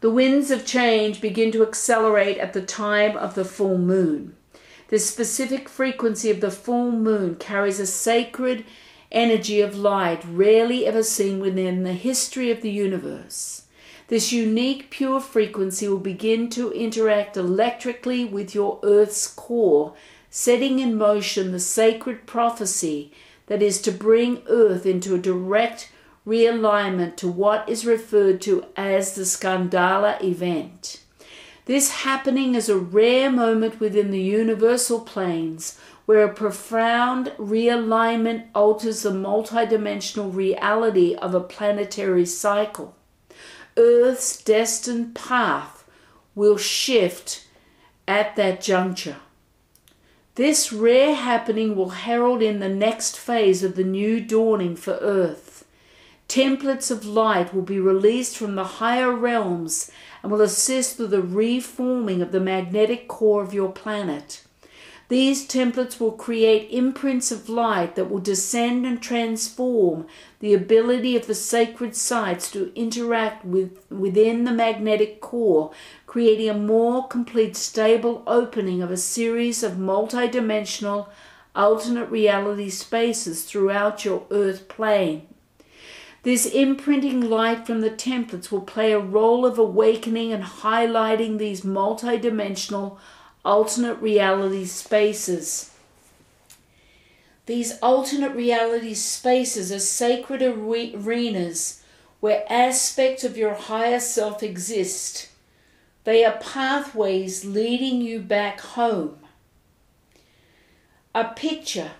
The 0.00 0.10
winds 0.10 0.50
of 0.50 0.66
change 0.66 1.20
begin 1.20 1.50
to 1.52 1.62
accelerate 1.62 2.38
at 2.38 2.52
the 2.52 2.62
time 2.62 3.16
of 3.16 3.34
the 3.34 3.44
full 3.44 3.78
moon. 3.78 4.36
The 4.88 4.98
specific 5.00 5.68
frequency 5.68 6.30
of 6.30 6.40
the 6.40 6.50
full 6.50 6.92
moon 6.92 7.34
carries 7.36 7.80
a 7.80 7.86
sacred 7.86 8.64
energy 9.10 9.60
of 9.60 9.76
light 9.76 10.22
rarely 10.24 10.86
ever 10.86 11.02
seen 11.02 11.40
within 11.40 11.82
the 11.82 11.92
history 11.92 12.50
of 12.50 12.62
the 12.62 12.70
universe. 12.70 13.62
This 14.08 14.32
unique 14.32 14.90
pure 14.90 15.20
frequency 15.20 15.88
will 15.88 15.98
begin 15.98 16.48
to 16.50 16.70
interact 16.70 17.36
electrically 17.36 18.24
with 18.24 18.54
your 18.54 18.78
Earth's 18.84 19.26
core, 19.26 19.94
setting 20.30 20.78
in 20.78 20.96
motion 20.96 21.50
the 21.50 21.58
sacred 21.58 22.24
prophecy 22.24 23.12
that 23.46 23.62
is 23.62 23.80
to 23.82 23.90
bring 23.90 24.42
Earth 24.46 24.86
into 24.86 25.16
a 25.16 25.18
direct 25.18 25.90
realignment 26.24 27.16
to 27.16 27.28
what 27.28 27.68
is 27.68 27.86
referred 27.86 28.40
to 28.42 28.64
as 28.76 29.16
the 29.16 29.22
Scahndahlah 29.22 30.22
event. 30.22 31.00
This 31.66 31.90
happening 31.90 32.54
is 32.54 32.68
a 32.68 32.78
rare 32.78 33.28
moment 33.28 33.80
within 33.80 34.12
the 34.12 34.20
universal 34.20 35.00
planes 35.00 35.76
where 36.06 36.24
a 36.24 36.32
profound 36.32 37.32
realignment 37.38 38.46
alters 38.54 39.02
the 39.02 39.10
multidimensional 39.10 40.32
reality 40.32 41.16
of 41.16 41.34
a 41.34 41.40
planetary 41.40 42.24
cycle. 42.24 42.94
Earth's 43.76 44.40
destined 44.42 45.16
path 45.16 45.84
will 46.36 46.56
shift 46.56 47.48
at 48.06 48.36
that 48.36 48.60
juncture. 48.60 49.16
This 50.36 50.72
rare 50.72 51.16
happening 51.16 51.74
will 51.74 51.90
herald 51.90 52.42
in 52.42 52.60
the 52.60 52.68
next 52.68 53.18
phase 53.18 53.64
of 53.64 53.74
the 53.74 53.82
new 53.82 54.20
dawning 54.20 54.76
for 54.76 54.98
Earth. 55.00 55.64
Templates 56.28 56.92
of 56.92 57.04
light 57.04 57.52
will 57.52 57.62
be 57.62 57.80
released 57.80 58.36
from 58.36 58.54
the 58.54 58.64
higher 58.64 59.10
realms 59.10 59.90
and 60.26 60.32
will 60.32 60.42
assist 60.42 60.96
through 60.96 61.06
the 61.06 61.22
reforming 61.22 62.20
of 62.20 62.32
the 62.32 62.40
magnetic 62.40 63.06
core 63.06 63.44
of 63.44 63.54
your 63.54 63.70
planet. 63.70 64.42
These 65.08 65.46
templates 65.46 66.00
will 66.00 66.10
create 66.10 66.68
imprints 66.72 67.30
of 67.30 67.48
light 67.48 67.94
that 67.94 68.10
will 68.10 68.18
descend 68.18 68.84
and 68.84 69.00
transform 69.00 70.04
the 70.40 70.52
ability 70.52 71.14
of 71.16 71.28
the 71.28 71.34
sacred 71.36 71.94
sites 71.94 72.50
to 72.50 72.72
interact 72.74 73.44
with 73.44 73.78
within 73.88 74.42
the 74.42 74.50
magnetic 74.50 75.20
core, 75.20 75.70
creating 76.06 76.48
a 76.48 76.54
more 76.54 77.06
complete 77.06 77.56
stable 77.56 78.24
opening 78.26 78.82
of 78.82 78.90
a 78.90 78.96
series 78.96 79.62
of 79.62 79.74
multidimensional 79.74 81.08
alternate 81.54 82.10
reality 82.10 82.68
spaces 82.68 83.44
throughout 83.44 84.04
your 84.04 84.26
earth 84.32 84.66
plane. 84.66 85.28
This 86.26 86.44
imprinting 86.44 87.20
light 87.20 87.68
from 87.68 87.82
the 87.82 87.90
templates 87.90 88.50
will 88.50 88.62
play 88.62 88.90
a 88.90 88.98
role 88.98 89.46
of 89.46 89.60
awakening 89.60 90.32
and 90.32 90.42
highlighting 90.42 91.38
these 91.38 91.60
multidimensional 91.60 92.98
alternate 93.44 94.00
reality 94.00 94.64
spaces. 94.64 95.70
These 97.46 97.78
alternate 97.78 98.34
reality 98.34 98.94
spaces 98.94 99.70
are 99.70 99.78
sacred 99.78 100.42
arenas 100.42 101.84
where 102.18 102.44
aspects 102.50 103.22
of 103.22 103.36
your 103.36 103.54
higher 103.54 104.00
self 104.00 104.42
exist. 104.42 105.28
They 106.02 106.24
are 106.24 106.38
pathways 106.38 107.44
leading 107.44 108.00
you 108.00 108.18
back 108.18 108.60
home. 108.60 109.20
A 111.14 111.26
picture 111.26 111.92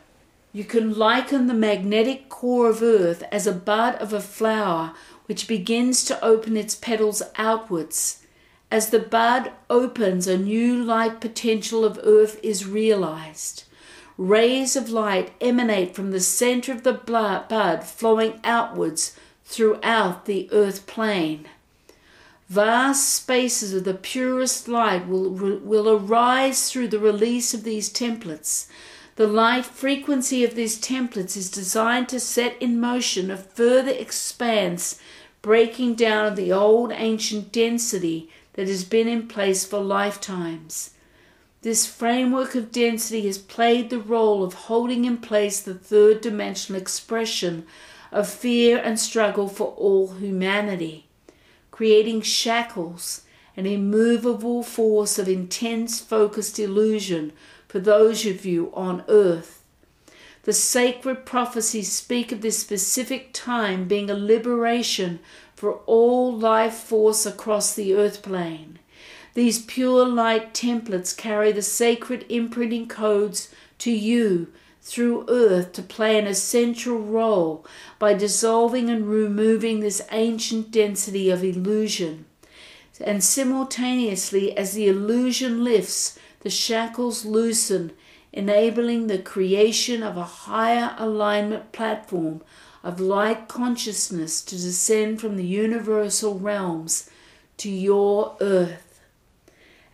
you 0.56 0.64
can 0.64 0.96
liken 0.96 1.48
the 1.48 1.52
magnetic 1.52 2.30
core 2.30 2.70
of 2.70 2.82
Earth 2.82 3.22
as 3.30 3.46
a 3.46 3.52
bud 3.52 3.94
of 3.96 4.14
a 4.14 4.22
flower 4.22 4.94
which 5.26 5.46
begins 5.46 6.02
to 6.02 6.24
open 6.24 6.56
its 6.56 6.74
petals 6.74 7.22
outwards. 7.36 8.24
As 8.70 8.88
the 8.88 8.98
bud 8.98 9.52
opens, 9.68 10.26
a 10.26 10.38
new 10.38 10.82
light 10.82 11.20
potential 11.20 11.84
of 11.84 12.00
Earth 12.02 12.40
is 12.42 12.66
realized. 12.66 13.64
Rays 14.16 14.76
of 14.76 14.88
light 14.88 15.30
emanate 15.42 15.94
from 15.94 16.10
the 16.10 16.20
center 16.20 16.72
of 16.72 16.84
the 16.84 16.94
bud, 16.94 17.84
flowing 17.84 18.40
outwards 18.42 19.14
throughout 19.44 20.24
the 20.24 20.48
earth 20.52 20.86
plane. 20.86 21.46
Vast 22.48 23.12
spaces 23.12 23.74
of 23.74 23.84
the 23.84 23.92
purest 23.92 24.68
light 24.68 25.06
will, 25.06 25.28
will 25.28 25.90
arise 25.90 26.70
through 26.70 26.88
the 26.88 26.98
release 26.98 27.52
of 27.52 27.62
these 27.62 27.92
templates. 27.92 28.68
The 29.16 29.26
light 29.26 29.64
frequency 29.64 30.44
of 30.44 30.54
these 30.54 30.78
templates 30.78 31.38
is 31.38 31.50
designed 31.50 32.10
to 32.10 32.20
set 32.20 32.60
in 32.60 32.78
motion 32.78 33.30
a 33.30 33.38
further 33.38 33.90
expanse, 33.90 35.00
breaking 35.40 35.94
down 35.94 36.26
of 36.26 36.36
the 36.36 36.52
old 36.52 36.92
ancient 36.92 37.50
density 37.50 38.28
that 38.52 38.68
has 38.68 38.84
been 38.84 39.08
in 39.08 39.26
place 39.26 39.64
for 39.64 39.80
lifetimes. 39.80 40.90
This 41.62 41.86
framework 41.86 42.54
of 42.54 42.70
density 42.70 43.26
has 43.26 43.38
played 43.38 43.88
the 43.88 43.98
role 43.98 44.44
of 44.44 44.52
holding 44.52 45.06
in 45.06 45.16
place 45.16 45.60
the 45.60 45.74
third 45.74 46.20
dimensional 46.20 46.78
expression 46.78 47.66
of 48.12 48.28
fear 48.28 48.76
and 48.76 49.00
struggle 49.00 49.48
for 49.48 49.68
all 49.78 50.08
humanity, 50.08 51.06
creating 51.70 52.20
shackles, 52.20 53.22
an 53.56 53.64
immovable 53.64 54.62
force 54.62 55.18
of 55.18 55.26
intense 55.26 56.00
focused 56.00 56.58
illusion 56.58 57.32
for 57.68 57.78
those 57.80 58.26
of 58.26 58.44
you 58.44 58.72
on 58.74 59.04
earth. 59.08 59.62
The 60.44 60.52
sacred 60.52 61.26
prophecies 61.26 61.90
speak 61.90 62.30
of 62.30 62.40
this 62.40 62.58
specific 62.58 63.32
time 63.32 63.88
being 63.88 64.08
a 64.08 64.14
liberation 64.14 65.18
for 65.56 65.80
all 65.86 66.32
life 66.32 66.74
force 66.74 67.26
across 67.26 67.74
the 67.74 67.94
earth 67.94 68.22
plane. 68.22 68.78
These 69.34 69.64
pure 69.64 70.06
light 70.06 70.54
templates 70.54 71.16
carry 71.16 71.50
the 71.50 71.62
sacred 71.62 72.24
imprinting 72.28 72.88
codes 72.88 73.52
to 73.78 73.90
you 73.90 74.52
through 74.80 75.26
earth 75.28 75.72
to 75.72 75.82
play 75.82 76.16
an 76.16 76.28
essential 76.28 76.96
role 76.96 77.66
by 77.98 78.14
dissolving 78.14 78.88
and 78.88 79.10
removing 79.10 79.80
this 79.80 80.00
ancient 80.12 80.70
density 80.70 81.28
of 81.28 81.42
illusion. 81.42 82.24
And 83.00 83.22
simultaneously, 83.22 84.56
as 84.56 84.74
the 84.74 84.86
illusion 84.86 85.64
lifts, 85.64 86.18
the 86.40 86.50
shackles 86.50 87.24
loosen, 87.24 87.92
enabling 88.32 89.06
the 89.06 89.18
creation 89.18 90.02
of 90.02 90.16
a 90.16 90.24
higher 90.24 90.94
alignment 90.98 91.72
platform 91.72 92.42
of 92.82 93.00
light 93.00 93.48
consciousness 93.48 94.42
to 94.42 94.54
descend 94.54 95.20
from 95.20 95.36
the 95.36 95.44
universal 95.44 96.38
realms 96.38 97.10
to 97.56 97.70
your 97.70 98.36
earth. 98.40 99.00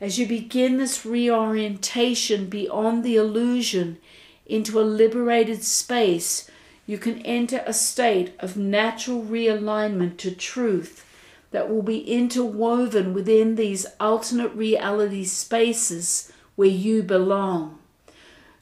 As 0.00 0.18
you 0.18 0.26
begin 0.26 0.78
this 0.78 1.06
reorientation 1.06 2.46
beyond 2.46 3.04
the 3.04 3.16
illusion 3.16 3.98
into 4.46 4.80
a 4.80 4.82
liberated 4.82 5.62
space, 5.62 6.50
you 6.86 6.98
can 6.98 7.22
enter 7.22 7.62
a 7.64 7.72
state 7.72 8.34
of 8.40 8.56
natural 8.56 9.22
realignment 9.22 10.16
to 10.18 10.34
truth 10.34 11.06
that 11.52 11.70
will 11.70 11.82
be 11.82 12.00
interwoven 12.00 13.14
within 13.14 13.54
these 13.54 13.86
alternate 14.00 14.52
reality 14.54 15.24
spaces 15.24 16.32
where 16.56 16.68
you 16.68 17.02
belong. 17.02 17.78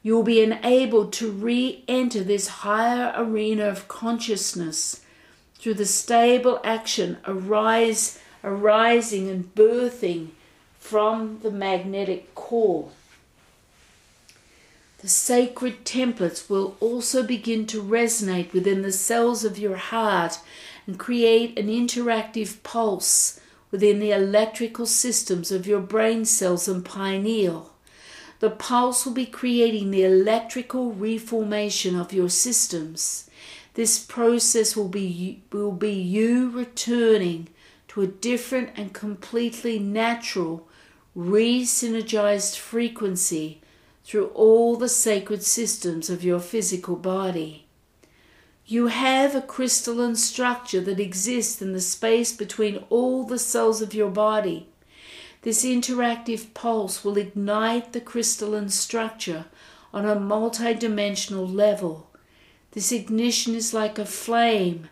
You 0.02 0.16
will 0.16 0.22
be 0.22 0.42
enabled 0.42 1.12
to 1.14 1.30
re 1.30 1.84
enter 1.88 2.22
this 2.22 2.48
higher 2.48 3.12
arena 3.16 3.64
of 3.64 3.88
consciousness 3.88 5.02
through 5.56 5.74
the 5.74 5.86
stable 5.86 6.60
action 6.64 7.18
arise, 7.26 8.18
arising 8.42 9.28
and 9.28 9.54
birthing 9.54 10.28
from 10.78 11.40
the 11.42 11.50
magnetic 11.50 12.34
core. 12.34 12.90
The 14.98 15.08
sacred 15.08 15.84
templates 15.84 16.50
will 16.50 16.76
also 16.80 17.22
begin 17.22 17.66
to 17.66 17.82
resonate 17.82 18.52
within 18.52 18.82
the 18.82 18.92
cells 18.92 19.44
of 19.44 19.58
your 19.58 19.76
heart 19.76 20.38
and 20.86 20.98
create 20.98 21.58
an 21.58 21.68
interactive 21.68 22.62
pulse 22.62 23.40
within 23.70 24.00
the 24.00 24.10
electrical 24.10 24.86
systems 24.86 25.52
of 25.52 25.66
your 25.66 25.80
brain 25.80 26.24
cells 26.24 26.66
and 26.66 26.84
pineal. 26.84 27.74
The 28.40 28.50
pulse 28.50 29.04
will 29.04 29.12
be 29.12 29.26
creating 29.26 29.90
the 29.90 30.04
electrical 30.04 30.92
reformation 30.92 31.94
of 31.94 32.12
your 32.12 32.30
systems. 32.30 33.28
This 33.74 33.98
process 33.98 34.74
will 34.74 34.88
be, 34.88 35.42
will 35.52 35.72
be 35.72 35.92
you 35.92 36.50
returning 36.50 37.48
to 37.88 38.02
a 38.02 38.06
different 38.06 38.70
and 38.76 38.92
completely 38.92 39.78
natural 39.78 40.66
re 41.14 41.62
synergized 41.62 42.56
frequency 42.56 43.60
through 44.04 44.28
all 44.28 44.76
the 44.76 44.88
sacred 44.88 45.42
systems 45.42 46.08
of 46.08 46.24
your 46.24 46.40
physical 46.40 46.96
body. 46.96 47.66
You 48.70 48.86
have 48.86 49.34
a 49.34 49.42
crystalline 49.42 50.14
structure 50.14 50.80
that 50.82 51.00
exists 51.00 51.60
in 51.60 51.72
the 51.72 51.80
space 51.80 52.32
between 52.32 52.84
all 52.88 53.24
the 53.24 53.36
cells 53.36 53.82
of 53.82 53.94
your 53.94 54.10
body. 54.10 54.68
This 55.42 55.64
interactive 55.64 56.54
pulse 56.54 57.02
will 57.02 57.16
ignite 57.16 57.92
the 57.92 58.00
crystalline 58.00 58.68
structure 58.68 59.46
on 59.92 60.06
a 60.06 60.14
multidimensional 60.14 61.52
level. 61.52 62.10
This 62.70 62.92
ignition 62.92 63.56
is 63.56 63.74
like 63.74 63.98
a 63.98 64.06
flame 64.06 64.88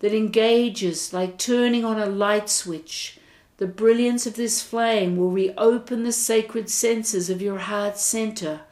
that 0.00 0.12
engages, 0.12 1.12
like 1.12 1.38
turning 1.38 1.84
on 1.84 2.00
a 2.00 2.06
light 2.06 2.50
switch 2.50 3.20
the 3.58 3.66
brilliance 3.66 4.26
of 4.26 4.36
this 4.36 4.62
flame 4.62 5.18
will 5.18 5.30
reopen 5.30 6.02
the 6.02 6.12
sacred 6.12 6.70
senses 6.70 7.28
of 7.28 7.42
your 7.42 7.58
heart 7.58 7.98
center, 7.98 8.62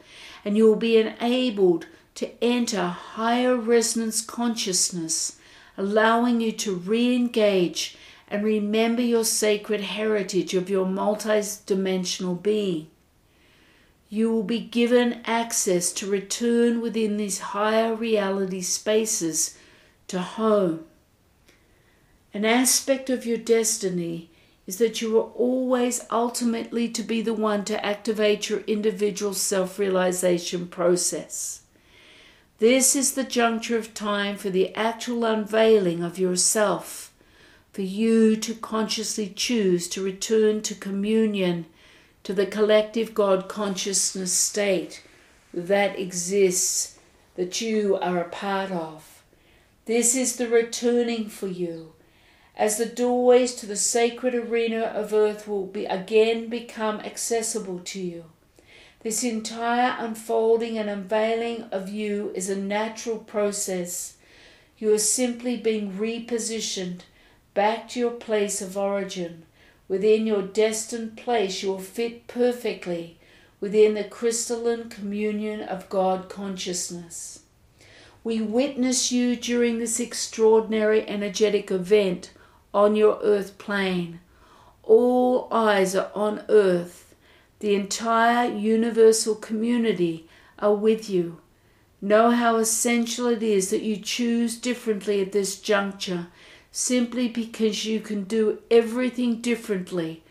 and 0.43 0.57
you 0.57 0.65
will 0.65 0.75
be 0.75 0.97
enabled 0.97 1.85
to 2.19 2.43
enter 2.43 2.85
higher 2.85 3.55
resonance 3.55 4.19
consciousness, 4.19 5.37
allowing 5.77 6.41
you 6.41 6.51
to 6.51 6.75
re 6.75 7.15
engage 7.15 7.97
and 8.27 8.43
remember 8.43 9.01
your 9.01 9.23
sacred 9.23 9.79
heritage 9.79 10.53
of 10.53 10.69
your 10.69 10.85
multidimensional 10.85 12.43
being. 12.43 12.87
You 14.09 14.33
will 14.33 14.43
be 14.43 14.59
given 14.59 15.21
access 15.23 15.93
to 15.93 16.11
return 16.11 16.81
within 16.81 17.15
these 17.15 17.39
higher 17.39 17.95
reality 17.95 18.63
spaces 18.63 19.57
to 20.09 20.19
home. 20.19 20.83
An 22.33 22.43
aspect 22.43 23.09
of 23.09 23.25
your 23.25 23.37
destiny 23.37 24.29
is 24.67 24.77
that 24.79 25.01
you 25.01 25.17
are 25.17 25.31
always 25.37 26.01
ultimately 26.11 26.89
to 26.89 27.01
be 27.01 27.21
the 27.21 27.33
one 27.33 27.63
to 27.63 27.85
activate 27.85 28.49
your 28.49 28.59
individual 28.67 29.33
self 29.33 29.79
realization 29.79 30.67
process. 30.67 31.61
This 32.59 32.93
is 32.95 33.13
the 33.13 33.23
juncture 33.23 33.77
of 33.77 33.93
time 33.93 34.35
for 34.35 34.49
the 34.49 34.75
actual 34.75 35.23
unveiling 35.23 36.03
of 36.03 36.19
yourself, 36.19 37.13
for 37.71 37.81
you 37.81 38.35
to 38.35 38.53
consciously 38.53 39.31
choose 39.33 39.87
to 39.89 40.03
return 40.03 40.61
to 40.63 40.75
communion, 40.75 41.65
to 42.23 42.33
the 42.33 42.45
collective 42.45 43.13
God 43.13 43.47
consciousness 43.47 44.33
state 44.33 45.01
that 45.53 45.97
exists, 45.97 46.99
that 47.35 47.61
you 47.61 47.97
are 48.01 48.19
a 48.19 48.29
part 48.29 48.71
of. 48.71 49.23
This 49.85 50.13
is 50.13 50.35
the 50.35 50.49
returning 50.49 51.29
for 51.29 51.47
you 51.47 51.93
as 52.59 52.77
the 52.77 52.85
doorways 52.85 53.55
to 53.55 53.65
the 53.65 53.77
sacred 53.77 54.35
arena 54.35 54.81
of 54.81 55.13
earth 55.13 55.47
will 55.47 55.65
be 55.65 55.85
again 55.85 56.49
become 56.49 56.99
accessible 56.99 57.79
to 57.79 58.01
you. 58.01 58.25
This 59.01 59.23
entire 59.23 59.95
unfolding 59.97 60.77
and 60.77 60.89
unveiling 60.89 61.63
of 61.71 61.87
you 61.87 62.31
is 62.35 62.49
a 62.49 62.55
natural 62.57 63.17
process. 63.17 64.17
You 64.77 64.93
are 64.93 64.99
simply 64.99 65.55
being 65.55 65.93
repositioned 65.93 67.01
back 67.53 67.87
to 67.89 67.99
your 67.99 68.11
place 68.11 68.61
of 68.61 68.77
origin. 68.77 69.43
Within 69.87 70.27
your 70.27 70.41
destined 70.41 71.15
place, 71.15 71.63
you 71.63 71.69
will 71.69 71.79
fit 71.79 72.27
perfectly 72.27 73.17
within 73.61 73.93
the 73.93 74.03
crystalline 74.03 74.89
communion 74.89 75.61
of 75.61 75.89
God 75.89 76.29
consciousness. 76.29 77.43
We 78.23 78.41
witness 78.41 79.13
you 79.13 79.37
during 79.37 79.79
this 79.79 79.99
extraordinary 79.99 81.07
energetic 81.07 81.71
event 81.71 82.31
on 82.73 82.97
your 82.97 83.19
earth 83.23 83.57
plane. 83.57 84.19
All 84.83 85.47
eyes 85.51 85.95
are 85.95 86.11
on 86.13 86.43
earth. 86.49 87.08
The 87.59 87.75
entire 87.75 88.49
universal 88.49 89.35
community 89.35 90.27
are 90.57 90.73
with 90.73 91.09
you. 91.09 91.41
Know 92.01 92.31
how 92.31 92.55
essential 92.55 93.27
it 93.27 93.43
is 93.43 93.69
that 93.69 93.81
you 93.81 93.97
choose 93.97 94.57
differently 94.57 95.21
at 95.21 95.33
this 95.33 95.59
juncture, 95.59 96.27
simply 96.71 97.27
because 97.27 97.85
you 97.85 97.99
can 97.99 98.23
do 98.23 98.59
everything 98.71 99.41
differently 99.41 100.23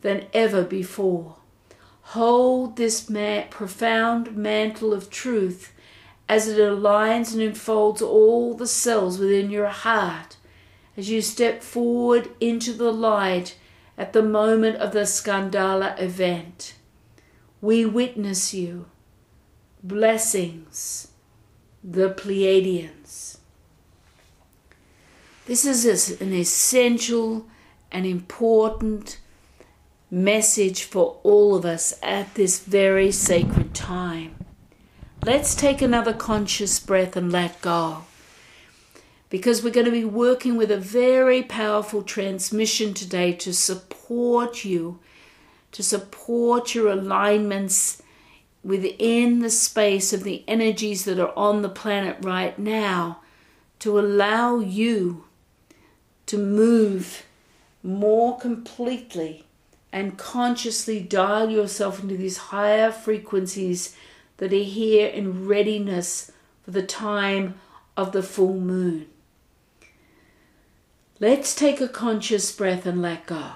than 0.00 0.26
ever 0.32 0.64
before. 0.64 1.36
Hold 2.08 2.76
this 2.76 3.08
profound 3.50 4.36
mantle 4.36 4.92
of 4.92 5.10
truth 5.10 5.72
as 6.28 6.48
it 6.48 6.58
aligns 6.58 7.32
and 7.32 7.42
enfolds 7.42 8.02
all 8.02 8.54
the 8.54 8.66
cells 8.66 9.18
within 9.18 9.50
your 9.50 9.68
heart 9.68 10.36
as 10.96 11.10
you 11.10 11.20
step 11.20 11.62
forward 11.62 12.30
into 12.40 12.72
the 12.72 12.92
light 12.92 13.56
at 13.96 14.12
the 14.12 14.22
moment 14.22 14.76
of 14.76 14.92
the 14.92 15.00
Scahndahlah 15.00 16.00
event. 16.00 16.74
We 17.60 17.84
witness 17.84 18.52
you. 18.52 18.86
Blessings, 19.82 21.08
the 21.82 22.10
Pleiadians. 22.10 23.38
This 25.46 25.64
is 25.64 26.20
an 26.20 26.32
essential 26.32 27.46
and 27.92 28.06
important 28.06 29.18
message 30.10 30.84
for 30.84 31.18
all 31.22 31.54
of 31.54 31.64
us 31.64 31.94
at 32.02 32.34
this 32.34 32.60
very 32.60 33.12
sacred 33.12 33.74
time. 33.74 34.36
Let's 35.24 35.54
take 35.54 35.82
another 35.82 36.12
conscious 36.12 36.78
breath 36.80 37.16
and 37.16 37.30
let 37.30 37.60
go 37.60 38.04
because 39.30 39.62
we're 39.62 39.70
going 39.70 39.86
to 39.86 39.90
be 39.90 40.04
working 40.04 40.56
with 40.56 40.70
a 40.70 40.76
very 40.76 41.42
powerful 41.42 42.02
transmission 42.02 42.94
today 42.94 43.32
to 43.32 43.52
support 43.52 44.64
you, 44.64 44.98
to 45.72 45.82
support 45.82 46.74
your 46.74 46.88
alignments 46.88 48.02
within 48.62 49.40
the 49.40 49.50
space 49.50 50.12
of 50.12 50.24
the 50.24 50.44
energies 50.46 51.04
that 51.04 51.18
are 51.18 51.36
on 51.36 51.62
the 51.62 51.68
planet 51.68 52.16
right 52.20 52.58
now, 52.58 53.20
to 53.78 53.98
allow 53.98 54.58
you 54.58 55.24
to 56.26 56.38
move 56.38 57.24
more 57.82 58.38
completely 58.38 59.44
and 59.92 60.18
consciously 60.18 61.00
dial 61.00 61.50
yourself 61.50 62.02
into 62.02 62.16
these 62.16 62.36
higher 62.36 62.90
frequencies 62.90 63.94
that 64.38 64.52
are 64.52 64.56
here 64.56 65.06
in 65.06 65.46
readiness 65.46 66.32
for 66.64 66.70
the 66.72 66.82
time 66.82 67.54
of 67.96 68.12
the 68.12 68.22
full 68.22 68.58
moon. 68.58 69.06
Let's 71.24 71.54
take 71.54 71.80
a 71.80 71.88
conscious 71.88 72.52
breath 72.52 72.84
and 72.84 73.00
let 73.00 73.24
go. 73.24 73.52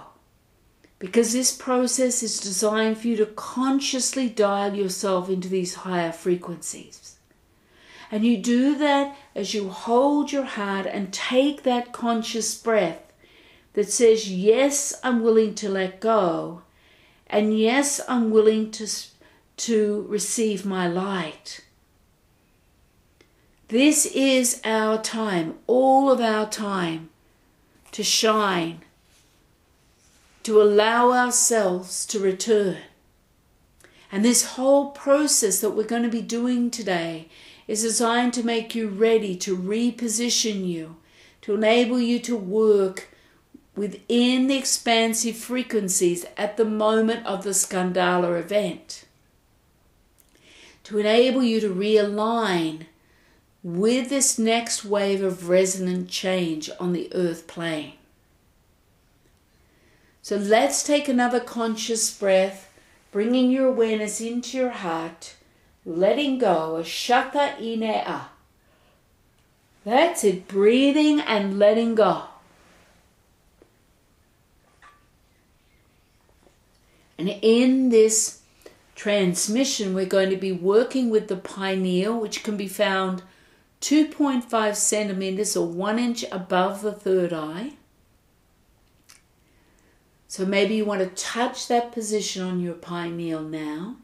because 0.99 1.35
this 1.35 1.55
process 1.55 2.23
is 2.23 2.41
designed 2.41 2.97
for 2.97 3.09
you 3.09 3.17
to 3.17 3.27
consciously 3.27 4.27
dial 4.31 4.75
yourself 4.75 5.29
into 5.29 5.51
these 5.51 5.75
higher 5.85 6.11
frequencies. 6.11 7.19
And 8.11 8.25
you 8.25 8.39
do 8.39 8.75
that 8.79 9.15
as 9.35 9.53
you 9.53 9.69
hold 9.69 10.33
your 10.33 10.45
heart 10.45 10.87
and 10.87 11.13
take 11.13 11.63
that 11.65 11.93
conscious 11.93 12.57
breath 12.57 13.13
that 13.75 13.91
says, 13.91 14.33
Yes, 14.33 14.95
I'm 15.05 15.23
willing 15.23 15.55
to 15.57 15.69
let 15.69 16.01
go. 16.01 16.63
And 17.27 17.59
yes, 17.59 18.01
I'm 18.09 18.31
willing 18.31 18.71
to, 18.71 18.89
to 19.69 20.07
receive 20.09 20.65
my 20.65 20.89
light. 20.89 21.67
This 23.69 24.07
is 24.07 24.63
our 24.65 24.97
time, 24.97 25.59
all 25.67 26.11
of 26.11 26.19
our 26.23 26.49
time, 26.49 27.11
to 27.99 28.05
shine, 28.05 28.81
to 30.45 30.63
allow 30.63 31.11
ourselves 31.11 32.07
to 32.07 32.21
return. 32.21 32.77
And 34.13 34.25
this 34.25 34.55
whole 34.55 34.91
process 34.93 35.61
that 35.61 35.71
we're 35.71 35.83
going 35.83 36.05
to 36.05 36.09
be 36.09 36.23
doing 36.23 36.71
today 36.71 37.29
is 37.67 37.83
designed 37.83 38.35
to 38.35 38.45
make 38.45 38.73
you 38.77 38.87
ready 38.87 39.35
to 39.39 39.57
reposition 39.57 40.65
you, 40.65 40.95
to 41.41 41.57
enable 41.57 41.99
you 41.99 42.21
to 42.21 42.37
work 42.37 43.09
within 43.75 44.47
the 44.47 44.57
expansive 44.57 45.35
frequencies 45.35 46.25
at 46.37 46.57
the 46.57 46.65
moment 46.65 47.27
of 47.27 47.43
the 47.43 47.51
Scahndahlah 47.51 48.39
event, 48.39 49.07
to 50.85 50.99
enable 50.99 51.43
you 51.43 51.59
to 51.59 51.75
realign 51.75 52.87
with 53.77 54.09
this 54.09 54.39
next 54.39 54.83
wave 54.83 55.23
of 55.23 55.51
resonant 55.51 56.09
change 56.09 56.71
on 56.81 56.95
the 56.95 57.11
earth 57.15 57.47
plane. 57.47 57.93
So 60.23 60.37
let's 60.37 60.83
take 60.83 61.07
another 61.07 61.39
conscious 61.39 62.11
breath, 62.17 62.73
bringing 63.13 63.51
your 63.51 63.67
awareness 63.67 64.23
into 64.23 64.57
your 64.57 64.71
heart, 64.71 65.35
letting 65.85 66.39
go. 66.39 66.77
A 66.77 66.85
shaka 66.85 67.57
inea. 67.61 68.23
That's 69.85 70.25
it, 70.25 70.49
breathing 70.49 71.21
and 71.21 71.59
letting 71.59 71.95
go. 71.95 72.25
And 77.19 77.29
in 77.43 77.91
this 77.91 78.41
transmission, 78.95 79.93
we're 79.93 80.07
going 80.07 80.31
to 80.31 80.37
be 80.37 80.53
working 80.53 81.11
with 81.11 81.29
the 81.29 81.37
pineal, 81.37 82.19
which 82.19 82.43
can 82.43 82.57
be 82.57 82.69
found 82.69 83.23
2.5 83.81 84.75
centimeters 84.75 85.57
or 85.57 85.67
one 85.67 85.99
inch 85.99 86.25
above 86.33 86.83
the 86.83 86.93
third 86.93 87.33
eye. 87.33 87.73
So 90.27 90.45
maybe 90.45 90.75
you 90.75 90.85
want 90.85 91.01
to 91.01 91.23
touch 91.23 91.69
that 91.69 91.93
position 91.93 92.43
on 92.43 92.61
your 92.61 92.75
pineal 92.75 93.41
now. 93.41 93.97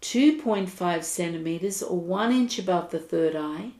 2.5 0.00 1.02
centimeters 1.04 1.82
or 1.82 1.98
1 1.98 2.32
inch 2.32 2.58
above 2.58 2.90
the 2.90 2.98
third 2.98 3.36
eye. 3.36 3.72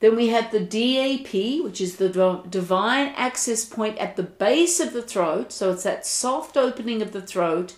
Then 0.00 0.16
we 0.16 0.28
have 0.28 0.50
the 0.50 0.58
DAP, 0.58 1.62
which 1.62 1.80
is 1.80 1.96
the 1.96 2.42
divine 2.50 3.12
access 3.16 3.64
point 3.64 3.96
at 3.98 4.16
the 4.16 4.24
base 4.24 4.80
of 4.80 4.92
the 4.92 5.02
throat. 5.02 5.52
So 5.52 5.70
it's 5.70 5.84
that 5.84 6.04
soft 6.04 6.56
opening 6.56 7.00
of 7.02 7.12
the 7.12 7.22
throat 7.22 7.76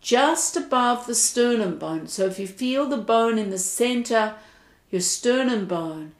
just 0.00 0.56
above 0.56 1.06
the 1.06 1.14
sternum 1.14 1.78
bone. 1.78 2.06
So 2.08 2.26
if 2.26 2.38
you 2.38 2.46
feel 2.46 2.86
the 2.86 2.96
bone 2.96 3.38
in 3.38 3.50
the 3.50 3.58
center, 3.58 4.34
your 4.90 5.00
sternum 5.00 5.66
bone, 5.66 6.12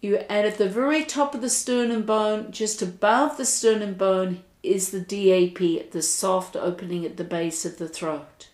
you 0.00 0.16
and 0.16 0.46
at 0.46 0.58
the 0.58 0.68
very 0.68 1.04
top 1.04 1.34
of 1.34 1.40
the 1.40 1.50
sternum 1.50 2.02
bone, 2.02 2.52
just 2.52 2.82
above 2.82 3.36
the 3.36 3.44
sternum 3.44 3.94
bone, 3.94 4.42
is 4.62 4.90
the 4.90 5.00
DAP, 5.00 5.90
the 5.92 6.02
soft 6.02 6.56
opening 6.56 7.04
at 7.04 7.16
the 7.16 7.24
base 7.24 7.64
of 7.64 7.78
the 7.78 7.88
throat. 7.88 8.48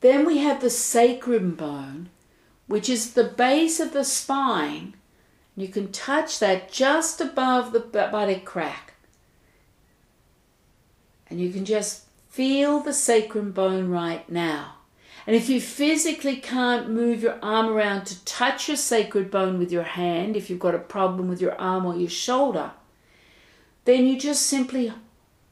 Then 0.00 0.24
we 0.24 0.38
have 0.38 0.60
the 0.60 0.70
sacrum 0.70 1.54
bone, 1.54 2.08
which 2.66 2.88
is 2.88 3.14
the 3.14 3.24
base 3.24 3.80
of 3.80 3.92
the 3.92 4.04
spine. 4.04 4.94
You 5.56 5.68
can 5.68 5.92
touch 5.92 6.38
that 6.38 6.72
just 6.72 7.20
above 7.20 7.72
the 7.72 7.80
buttock 7.80 8.44
crack. 8.44 8.94
And 11.28 11.40
you 11.40 11.52
can 11.52 11.64
just 11.64 12.06
feel 12.28 12.80
the 12.80 12.92
sacrum 12.92 13.52
bone 13.52 13.88
right 13.88 14.28
now. 14.30 14.76
And 15.26 15.36
if 15.36 15.48
you 15.48 15.60
physically 15.60 16.36
can't 16.36 16.90
move 16.90 17.22
your 17.22 17.38
arm 17.42 17.68
around 17.68 18.06
to 18.06 18.24
touch 18.24 18.68
your 18.68 18.76
sacrum 18.76 19.28
bone 19.28 19.58
with 19.58 19.70
your 19.70 19.82
hand, 19.82 20.36
if 20.36 20.48
you've 20.48 20.58
got 20.58 20.74
a 20.74 20.78
problem 20.78 21.28
with 21.28 21.40
your 21.40 21.58
arm 21.60 21.86
or 21.86 21.94
your 21.94 22.10
shoulder, 22.10 22.72
then 23.84 24.06
you 24.06 24.18
just 24.18 24.46
simply 24.46 24.92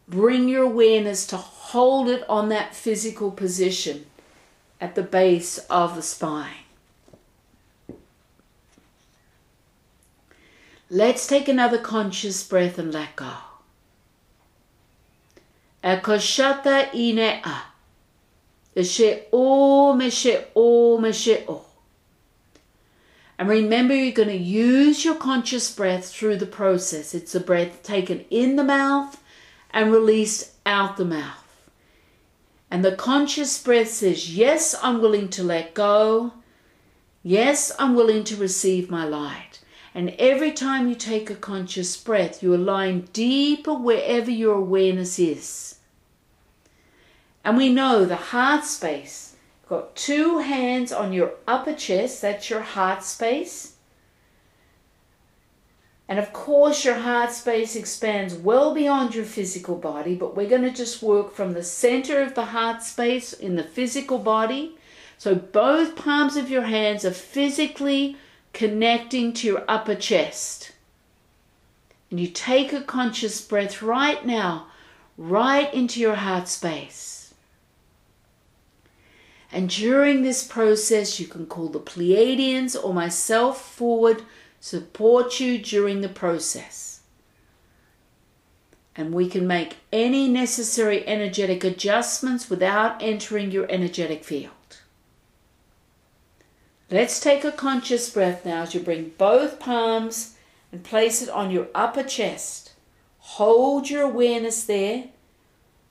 bring 0.09 0.49
your 0.49 0.65
awareness 0.65 1.27
to 1.27 1.37
hold 1.37 2.09
it 2.09 2.29
on 2.29 2.49
that 2.49 2.75
physical 2.75 3.31
position 3.31 4.07
at 4.81 4.95
the 4.95 5.03
base 5.03 5.59
of 5.71 5.97
the 5.97 6.03
spine. 6.03 6.65
Let's 10.91 11.27
take 11.27 11.49
another 11.49 11.79
conscious 11.79 12.43
breath 12.43 12.79
and 12.79 12.93
let 12.93 13.15
go. 13.17 13.33
Ekoshata 15.85 16.91
inea. 16.93 17.68
Eshe 18.79 19.25
o 19.33 19.91
oh, 19.91 19.95
meshe 19.95 20.45
o 20.55 20.95
oh, 20.95 20.99
meshe 20.99 21.45
o. 21.49 21.53
Oh. 21.53 21.64
And 23.38 23.49
remember, 23.49 23.95
you're 23.95 24.12
going 24.12 24.29
to 24.29 24.37
use 24.37 25.05
your 25.05 25.14
conscious 25.14 25.73
breath 25.73 26.11
through 26.11 26.37
the 26.37 26.47
process. 26.47 27.14
It's 27.14 27.35
a 27.35 27.41
breath 27.41 27.83
taken 27.83 28.25
in 28.31 28.57
the 28.57 28.64
mouth 28.64 29.23
and 29.71 29.93
released 29.93 30.53
out 30.67 30.97
the 30.97 31.05
mouth. 31.05 31.45
And 32.71 32.85
the 32.85 32.97
conscious 32.97 33.62
breath 33.62 33.88
says, 33.88 34.35
Yes, 34.35 34.75
I'm 34.83 35.01
willing 35.01 35.29
to 35.31 35.43
let 35.43 35.75
go. 35.75 36.33
Yes, 37.23 37.73
I'm 37.79 37.95
willing 37.95 38.25
to 38.25 38.37
receive 38.37 38.91
my 38.91 39.05
light. 39.05 39.61
And 39.95 40.11
every 40.19 40.53
time 40.53 40.88
you 40.88 40.95
take 40.95 41.31
a 41.31 41.35
conscious 41.35 41.97
breath, 41.97 42.43
you 42.43 42.55
align 42.55 43.09
deeper 43.12 43.75
wherever 43.75 44.31
your 44.31 44.55
awareness 44.55 45.19
is. 45.19 45.78
And 47.44 47.57
we 47.57 47.72
know 47.72 48.05
the 48.05 48.16
heart 48.16 48.64
space 48.64 49.29
Got 49.68 49.94
two 49.96 50.38
hands 50.38 50.92
on 50.92 51.12
your 51.12 51.33
upper 51.46 51.74
chest, 51.74 52.22
that's 52.22 52.48
your 52.48 52.62
heart 52.62 53.05
space. 53.05 53.74
And 56.09 56.18
of 56.18 56.33
course, 56.33 56.87
your 56.87 56.94
heart 56.94 57.33
space 57.33 57.77
expands 57.77 58.33
well 58.33 58.72
beyond 58.72 59.14
your 59.14 59.27
physical 59.27 59.77
body, 59.77 60.14
but 60.14 60.35
we're 60.35 60.48
going 60.48 60.62
to 60.62 60.70
just 60.70 61.03
work 61.03 61.35
from 61.35 61.53
the 61.53 61.62
center 61.62 62.22
of 62.22 62.35
the 62.35 62.46
heart 62.46 62.83
space 62.83 63.35
in 63.35 63.57
the 63.57 63.62
physical 63.62 64.16
body. 64.16 64.79
So 65.18 65.35
both 65.35 65.96
palms 65.96 66.37
of 66.38 66.48
your 66.48 66.62
hands 66.62 67.05
are 67.05 67.11
physically 67.11 68.16
connecting 68.55 69.35
to 69.35 69.46
your 69.46 69.64
upper 69.68 69.96
chest. 69.96 70.72
And 72.11 72.18
you 72.18 72.29
take 72.29 72.72
a 72.72 72.81
conscious 72.81 73.42
breath 73.42 73.83
right 73.83 74.24
now, 74.24 74.68
right 75.18 75.72
into 75.74 76.01
your 76.01 76.14
heart 76.14 76.48
space. 76.48 77.18
And 79.51 79.71
during 79.71 80.23
this 80.23 80.47
process, 80.47 81.19
you 81.19 81.27
can 81.27 81.47
call 81.47 81.69
the 81.69 81.81
Pleiadians 81.81 82.77
or 82.83 82.93
myself 82.93 83.63
forward, 83.63 84.23
support 84.61 85.41
you 85.41 85.59
during 85.59 86.01
the 86.01 86.09
process. 86.09 87.01
And 88.95 89.15
we 89.15 89.29
can 89.29 89.47
make 89.47 89.77
any 89.93 90.29
necessary 90.29 91.07
energetic 91.07 91.65
adjustments 91.65 92.51
without 92.51 93.03
entering 93.03 93.51
your 93.51 93.67
energetic 93.71 94.25
field. 94.25 94.53
Let's 96.91 97.21
take 97.21 97.45
a 97.45 97.53
conscious 97.53 98.11
breath 98.11 98.45
now 98.45 98.63
as 98.63 98.75
you 98.75 98.81
bring 98.81 99.13
both 99.17 99.61
palms 99.61 100.35
and 100.73 100.83
place 100.83 101.23
it 101.23 101.29
on 101.29 101.51
your 101.51 101.69
upper 101.75 102.03
chest. 102.03 102.73
Hold 103.19 103.89
your 103.89 104.03
awareness 104.03 104.65
there 104.65 105.05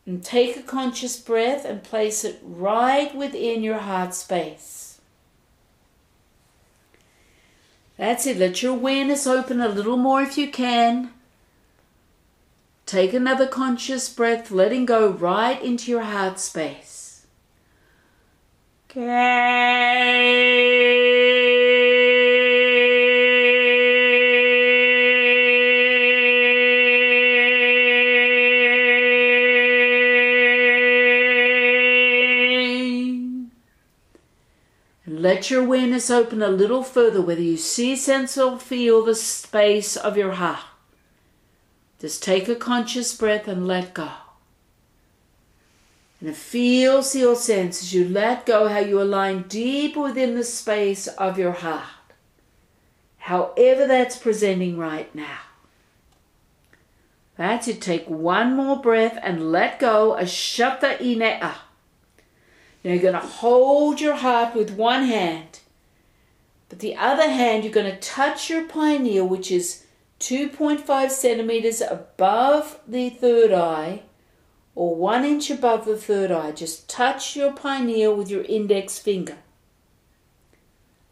and 0.08 0.24
take 0.24 0.58
a 0.58 0.64
conscious 0.64 1.20
breath 1.20 1.66
and 1.66 1.84
place 1.84 2.24
it 2.24 2.40
right 2.42 3.14
within 3.14 3.62
your 3.62 3.80
heart 3.80 4.16
space. 4.16 5.02
That's 7.98 8.26
it. 8.26 8.38
Let 8.38 8.64
your 8.64 8.72
awareness 8.72 9.28
open 9.28 9.60
a 9.60 9.68
little 9.68 9.98
more 9.98 10.22
if 10.22 10.38
you 10.38 10.50
can. 10.50 11.12
Take 12.86 13.14
another 13.14 13.48
conscious 13.48 14.08
breath, 14.08 14.50
letting 14.50 14.86
go 14.86 15.10
right 15.10 15.62
into 15.62 15.92
your 15.92 16.04
heart 16.04 16.40
space. 16.40 17.26
Okay. 18.90 21.07
Awareness 35.98 36.12
open 36.12 36.44
a 36.44 36.50
little 36.50 36.84
further, 36.84 37.24
whether 37.24 37.42
you 37.42 37.58
see, 37.58 37.96
sense, 37.96 38.38
or 38.38 38.60
feel 38.60 39.04
the 39.04 39.16
space 39.16 39.98
of 39.98 40.16
your 40.16 40.34
heart. 40.34 40.64
Just 42.00 42.22
take 42.22 42.48
a 42.48 42.54
conscious 42.56 43.18
breath 43.18 43.48
and 43.48 43.68
let 43.68 43.96
go. 43.96 44.12
And 46.22 46.36
feel, 46.38 47.02
see 47.02 47.26
or 47.26 47.36
sense 47.36 47.82
as 47.82 47.96
you 47.96 48.08
let 48.08 48.46
go 48.46 48.68
how 48.68 48.78
you 48.78 49.02
align 49.02 49.48
deep 49.48 49.96
within 49.96 50.36
the 50.36 50.44
space 50.44 51.08
of 51.08 51.40
your 51.40 51.54
heart. 51.54 51.90
However 53.18 53.88
that's 53.88 54.18
presenting 54.18 54.78
right 54.78 55.14
now. 55.16 55.40
That's 57.38 57.68
it. 57.68 57.82
Take 57.82 58.08
one 58.08 58.56
more 58.56 58.80
breath 58.80 59.18
and 59.24 59.52
let 59.52 59.80
go. 59.80 60.16
A 60.16 60.26
Ashata 60.26 61.00
inea. 61.00 61.56
Now 62.84 62.92
you're 62.92 63.00
going 63.00 63.14
to 63.14 63.20
hold 63.20 64.00
your 64.00 64.18
heart 64.18 64.54
with 64.54 64.70
one 64.70 65.06
hand. 65.06 65.62
But 66.70 66.80
the 66.80 66.96
other 66.96 67.30
hand, 67.30 67.64
you're 67.64 67.74
going 67.74 67.92
to 67.92 68.00
touch 68.00 68.50
your 68.50 68.64
pineal, 68.64 69.28
which 69.28 69.52
is 69.52 69.86
2.5 70.20 71.10
centimeters 71.12 71.82
above 71.82 72.80
the 72.88 73.10
third 73.10 73.52
eye 73.54 74.04
or 74.76 74.96
one 74.96 75.26
inch 75.26 75.50
above 75.50 75.86
the 75.86 75.98
third 75.98 76.32
eye. 76.32 76.52
Just 76.52 76.90
touch 76.90 77.36
your 77.36 77.52
pineal 77.52 78.16
with 78.16 78.30
your 78.30 78.44
index 78.44 79.00
finger. 79.00 79.38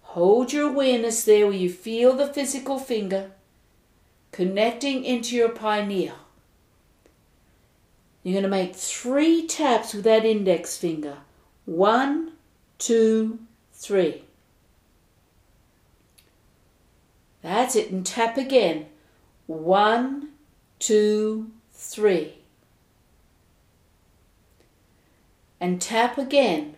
Hold 0.01 0.53
your 0.53 0.69
awareness 0.69 1.23
there 1.23 1.47
where 1.47 1.55
you 1.55 1.69
feel 1.69 2.13
the 2.13 2.27
physical 2.27 2.79
finger 2.79 3.31
connecting 4.31 5.05
into 5.05 5.35
your 5.35 5.49
pineal. 5.49 6.15
You're 8.21 8.33
going 8.33 8.43
to 8.43 8.49
make 8.49 8.75
three 8.75 9.47
taps 9.47 9.93
with 9.93 10.03
that 10.03 10.25
index 10.25 10.77
finger. 10.77 11.19
One, 11.65 12.33
two, 12.77 13.39
three. 13.71 14.24
That's 17.45 17.75
it. 17.75 17.91
And 17.91 18.05
tap 18.05 18.37
again. 18.37 18.87
One, 19.45 20.29
two, 20.79 21.51
three. 21.71 22.35
and 25.65 25.81
tap 25.81 26.19
again. 26.19 26.75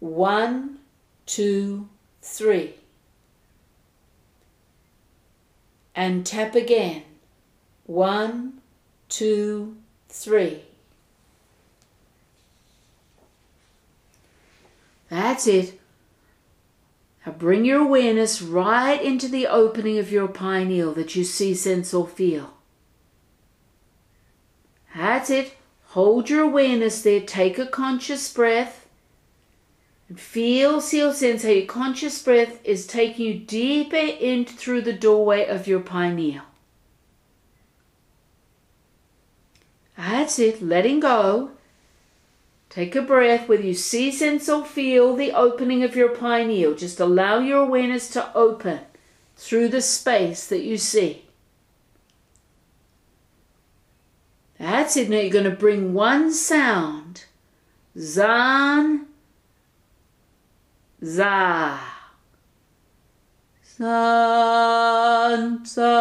One, 0.00 0.78
two, 1.26 1.88
three. 2.22 2.76
And 5.94 6.24
tap 6.24 6.54
again. 6.54 7.02
One, 7.84 8.62
two, 9.10 9.76
three. 10.08 10.62
That's 15.10 15.46
it. 15.46 15.78
Now 17.24 17.32
bring 17.32 17.64
your 17.64 17.80
awareness 17.80 18.42
right 18.42 19.00
into 19.00 19.28
the 19.28 19.46
opening 19.46 19.98
of 19.98 20.10
your 20.10 20.28
pineal 20.28 20.92
that 20.94 21.14
you 21.14 21.24
see, 21.24 21.54
sense, 21.54 21.94
or 21.94 22.06
feel. 22.06 22.54
That's 24.94 25.30
it. 25.30 25.54
Hold 25.88 26.28
your 26.28 26.42
awareness 26.42 27.02
there. 27.02 27.20
Take 27.20 27.58
a 27.58 27.66
conscious 27.66 28.32
breath. 28.32 28.88
And 30.08 30.18
feel, 30.18 30.80
feel, 30.80 31.12
sense 31.12 31.42
how 31.42 31.50
your 31.50 31.66
conscious 31.66 32.20
breath 32.22 32.58
is 32.64 32.86
taking 32.86 33.26
you 33.26 33.38
deeper 33.38 33.96
in 33.96 34.44
through 34.44 34.82
the 34.82 34.92
doorway 34.92 35.46
of 35.46 35.66
your 35.66 35.80
pineal. 35.80 36.42
That's 39.96 40.38
it. 40.38 40.60
Letting 40.60 41.00
go. 41.00 41.51
Take 42.72 42.96
a 42.96 43.02
breath, 43.02 43.50
whether 43.50 43.64
you 43.64 43.74
see, 43.74 44.10
sense, 44.10 44.48
or 44.48 44.64
feel 44.64 45.14
the 45.14 45.32
opening 45.32 45.84
of 45.84 45.94
your 45.94 46.08
pineal. 46.08 46.74
Just 46.74 47.00
allow 47.00 47.38
your 47.38 47.58
awareness 47.58 48.08
to 48.12 48.34
open 48.34 48.80
through 49.36 49.68
the 49.68 49.82
space 49.82 50.46
that 50.46 50.62
you 50.62 50.78
see. 50.78 51.26
That's 54.58 54.96
it. 54.96 55.10
Now 55.10 55.18
you're 55.18 55.28
going 55.28 55.44
to 55.44 55.50
bring 55.50 55.92
one 55.92 56.32
sound. 56.32 57.26
Zan. 57.98 59.04
Za. 61.04 61.78
San. 63.62 65.66
San. 65.66 65.92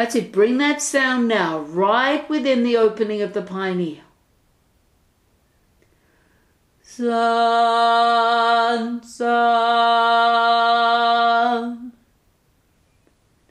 That's 0.00 0.14
it. 0.14 0.32
Bring 0.32 0.56
that 0.56 0.80
sound 0.80 1.28
now 1.28 1.58
right 1.58 2.26
within 2.30 2.62
the 2.62 2.78
opening 2.78 3.20
of 3.20 3.34
the 3.34 3.42
pineal. 3.42 3.98
San. 6.82 7.12
San. 9.02 9.28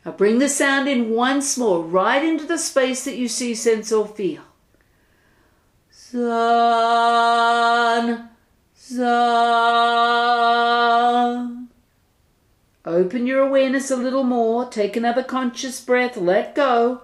Now 0.03 0.11
bring 0.17 0.39
the 0.39 0.49
sound 0.49 0.89
in 0.89 1.11
once 1.11 1.55
more, 1.55 1.83
right 1.83 2.23
into 2.23 2.47
the 2.47 2.57
space 2.57 3.03
that 3.05 3.15
you 3.15 3.27
see, 3.27 3.53
sense, 3.53 3.91
or 3.91 4.07
feel. 4.07 4.41
Sun, 5.91 6.29
sun. 8.73 9.99
Open 12.85 13.27
your 13.27 13.41
awareness 13.41 13.91
a 13.91 13.95
little 13.95 14.23
more. 14.23 14.65
Take 14.65 14.95
another 14.95 15.23
conscious 15.23 15.81
breath. 15.81 16.17
Let 16.17 16.55
go. 16.55 17.01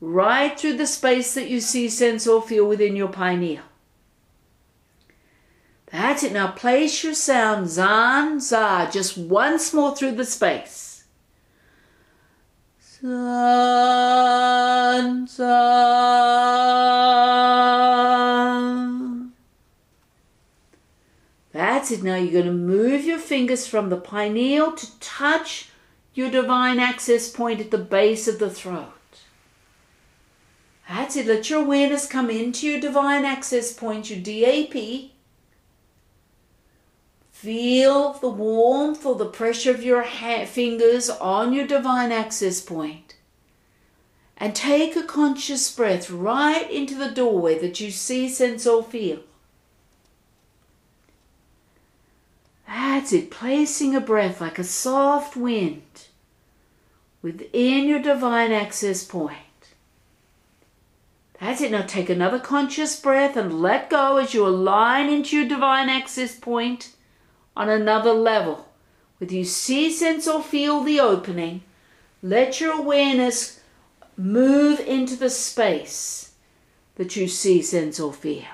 Right 0.00 0.58
through 0.58 0.76
the 0.76 0.86
space 0.86 1.34
that 1.34 1.48
you 1.48 1.60
see, 1.60 1.88
sense, 1.88 2.26
or 2.26 2.42
feel 2.42 2.66
within 2.66 2.96
your 2.96 3.08
pineal. 3.08 3.62
That's 5.86 6.22
it. 6.22 6.32
Now 6.32 6.48
place 6.48 7.02
your 7.02 7.14
sound 7.14 7.68
zan, 7.68 8.40
za, 8.40 8.90
just 8.92 9.16
once 9.16 9.72
more 9.72 9.96
through 9.96 10.12
the 10.12 10.26
space. 10.26 11.04
Sun, 12.78 13.16
sun. 15.28 16.56
Now 22.02 22.16
you're 22.16 22.32
going 22.32 22.46
to 22.46 22.52
move 22.52 23.04
your 23.04 23.18
fingers 23.18 23.66
from 23.66 23.88
the 23.88 23.96
pineal 23.96 24.72
to 24.72 24.98
touch 25.00 25.68
your 26.14 26.30
divine 26.30 26.80
access 26.80 27.28
point 27.28 27.60
at 27.60 27.70
the 27.70 27.78
base 27.78 28.26
of 28.26 28.38
the 28.38 28.50
throat. 28.50 28.92
That's 30.88 31.16
it. 31.16 31.26
Let 31.26 31.50
your 31.50 31.62
awareness 31.62 32.06
come 32.06 32.30
into 32.30 32.66
your 32.68 32.80
divine 32.80 33.24
access 33.24 33.72
point, 33.72 34.08
your 34.08 34.20
DAP. 34.20 35.10
Feel 37.32 38.14
the 38.14 38.28
warmth 38.28 39.04
or 39.04 39.14
the 39.14 39.26
pressure 39.26 39.70
of 39.70 39.82
your 39.82 40.02
fingers 40.04 41.10
on 41.10 41.52
your 41.52 41.66
divine 41.66 42.12
access 42.12 42.60
point. 42.60 43.16
And 44.38 44.54
take 44.54 44.96
a 44.96 45.02
conscious 45.02 45.74
breath 45.74 46.10
right 46.10 46.70
into 46.70 46.94
the 46.94 47.10
doorway 47.10 47.58
that 47.58 47.80
you 47.80 47.90
see, 47.90 48.28
sense, 48.28 48.66
or 48.66 48.82
feel. 48.82 49.20
That's 52.66 53.12
it, 53.12 53.30
placing 53.30 53.94
a 53.94 54.00
breath 54.00 54.40
like 54.40 54.58
a 54.58 54.64
soft 54.64 55.36
wind 55.36 56.06
within 57.22 57.86
your 57.86 58.00
divine 58.00 58.52
access 58.52 59.04
point. 59.04 59.38
That's 61.40 61.60
it. 61.60 61.70
Now 61.70 61.82
take 61.82 62.08
another 62.08 62.38
conscious 62.38 62.98
breath 62.98 63.36
and 63.36 63.60
let 63.60 63.90
go 63.90 64.16
as 64.16 64.32
you 64.32 64.46
align 64.46 65.08
into 65.10 65.36
your 65.36 65.48
divine 65.48 65.88
access 65.88 66.34
point 66.34 66.94
on 67.56 67.68
another 67.68 68.12
level. 68.12 68.68
Whether 69.18 69.34
you 69.34 69.44
see, 69.44 69.90
sense, 69.90 70.26
or 70.28 70.42
feel 70.42 70.82
the 70.82 71.00
opening, 71.00 71.62
let 72.22 72.60
your 72.60 72.78
awareness 72.78 73.60
move 74.16 74.80
into 74.80 75.16
the 75.16 75.30
space 75.30 76.32
that 76.96 77.16
you 77.16 77.28
see, 77.28 77.62
sense, 77.62 78.00
or 78.00 78.12
feel. 78.12 78.44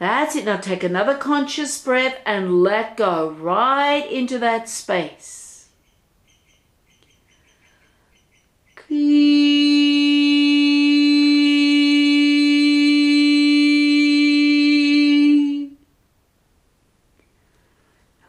That's 0.00 0.34
it. 0.34 0.46
Now 0.46 0.56
take 0.56 0.82
another 0.82 1.14
conscious 1.14 1.78
breath 1.78 2.16
and 2.24 2.62
let 2.62 2.96
go 2.96 3.32
right 3.32 4.10
into 4.10 4.38
that 4.38 4.66
space. 4.66 5.68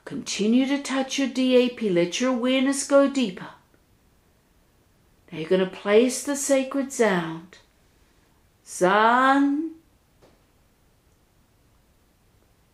Continue 0.04 0.66
to 0.68 0.84
touch 0.84 1.18
your 1.18 1.30
DAP. 1.30 1.82
Let 1.84 2.20
your 2.20 2.32
awareness 2.32 2.86
go 2.86 3.10
deeper. 3.10 3.48
Now 5.32 5.40
you're 5.40 5.48
going 5.48 5.62
to 5.62 5.68
place 5.68 6.22
the 6.22 6.36
sacred 6.36 6.92
sound. 6.92 7.60
San. 8.62 9.71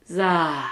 Za. 0.09 0.69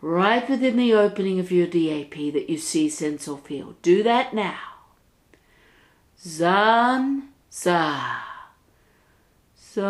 Right 0.00 0.48
within 0.48 0.76
the 0.76 0.94
opening 0.94 1.40
of 1.40 1.50
your 1.50 1.66
DAP 1.66 2.14
that 2.32 2.48
you 2.48 2.58
see, 2.58 2.88
sense, 2.88 3.26
or 3.26 3.38
feel. 3.38 3.76
Do 3.82 4.02
that 4.02 4.34
now. 4.34 4.58
Zan. 6.20 7.30
Za. 7.50 8.20
Sun. 9.56 9.86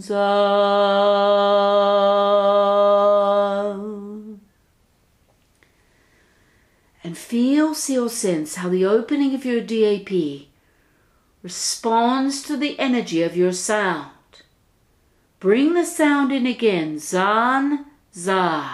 Za. 0.00 0.18
And 7.04 7.18
feel, 7.18 7.74
see, 7.74 7.98
or 7.98 8.08
sense 8.08 8.54
how 8.56 8.68
the 8.68 8.86
opening 8.86 9.34
of 9.34 9.44
your 9.44 9.60
DAP 9.60 10.46
responds 11.42 12.42
to 12.42 12.56
the 12.56 12.78
energy 12.78 13.22
of 13.22 13.36
your 13.36 13.52
sound. 13.52 14.10
Bring 15.42 15.74
the 15.74 15.84
sound 15.84 16.30
in 16.30 16.46
again. 16.46 17.00
Zan, 17.00 17.86
za. 18.14 18.64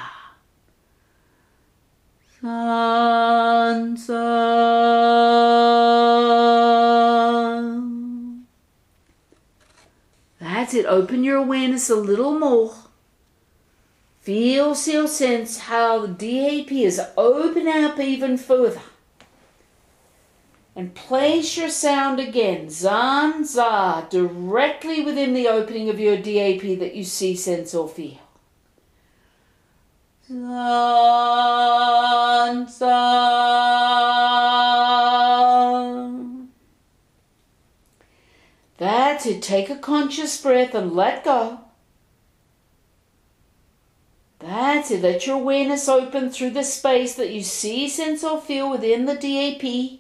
Zan, 2.42 3.96
za. 3.96 4.12
That's 10.38 10.74
it. 10.74 10.84
Open 10.84 11.24
your 11.24 11.38
awareness 11.38 11.88
a 11.88 11.94
little 11.94 12.38
more. 12.38 12.74
Feel, 14.20 14.74
feel, 14.74 15.08
sense 15.08 15.60
how 15.60 16.04
the 16.04 16.08
DAP 16.08 16.70
is 16.70 17.00
opening 17.16 17.82
up 17.82 17.98
even 17.98 18.36
further. 18.36 18.82
And 20.78 20.94
place 20.94 21.56
your 21.56 21.70
sound 21.70 22.20
again, 22.20 22.70
zan, 22.70 23.44
za, 23.44 24.06
directly 24.10 25.02
within 25.02 25.34
the 25.34 25.48
opening 25.48 25.88
of 25.90 25.98
your 25.98 26.16
DAP 26.16 26.78
that 26.78 26.94
you 26.94 27.02
see, 27.02 27.34
sense, 27.34 27.74
or 27.74 27.88
feel. 27.88 28.20
Zan, 30.28 30.38
za. 32.68 33.08
That's 38.76 39.26
it. 39.26 39.42
Take 39.42 39.70
a 39.70 39.76
conscious 39.76 40.40
breath 40.40 40.76
and 40.76 40.94
let 40.94 41.24
go. 41.24 41.58
That's 44.38 44.92
it. 44.92 45.02
Let 45.02 45.26
your 45.26 45.40
awareness 45.40 45.88
open 45.88 46.30
through 46.30 46.50
the 46.50 46.62
space 46.62 47.16
that 47.16 47.30
you 47.30 47.42
see, 47.42 47.88
sense, 47.88 48.22
or 48.22 48.40
feel 48.40 48.70
within 48.70 49.06
the 49.06 49.16
DAP. 49.16 49.97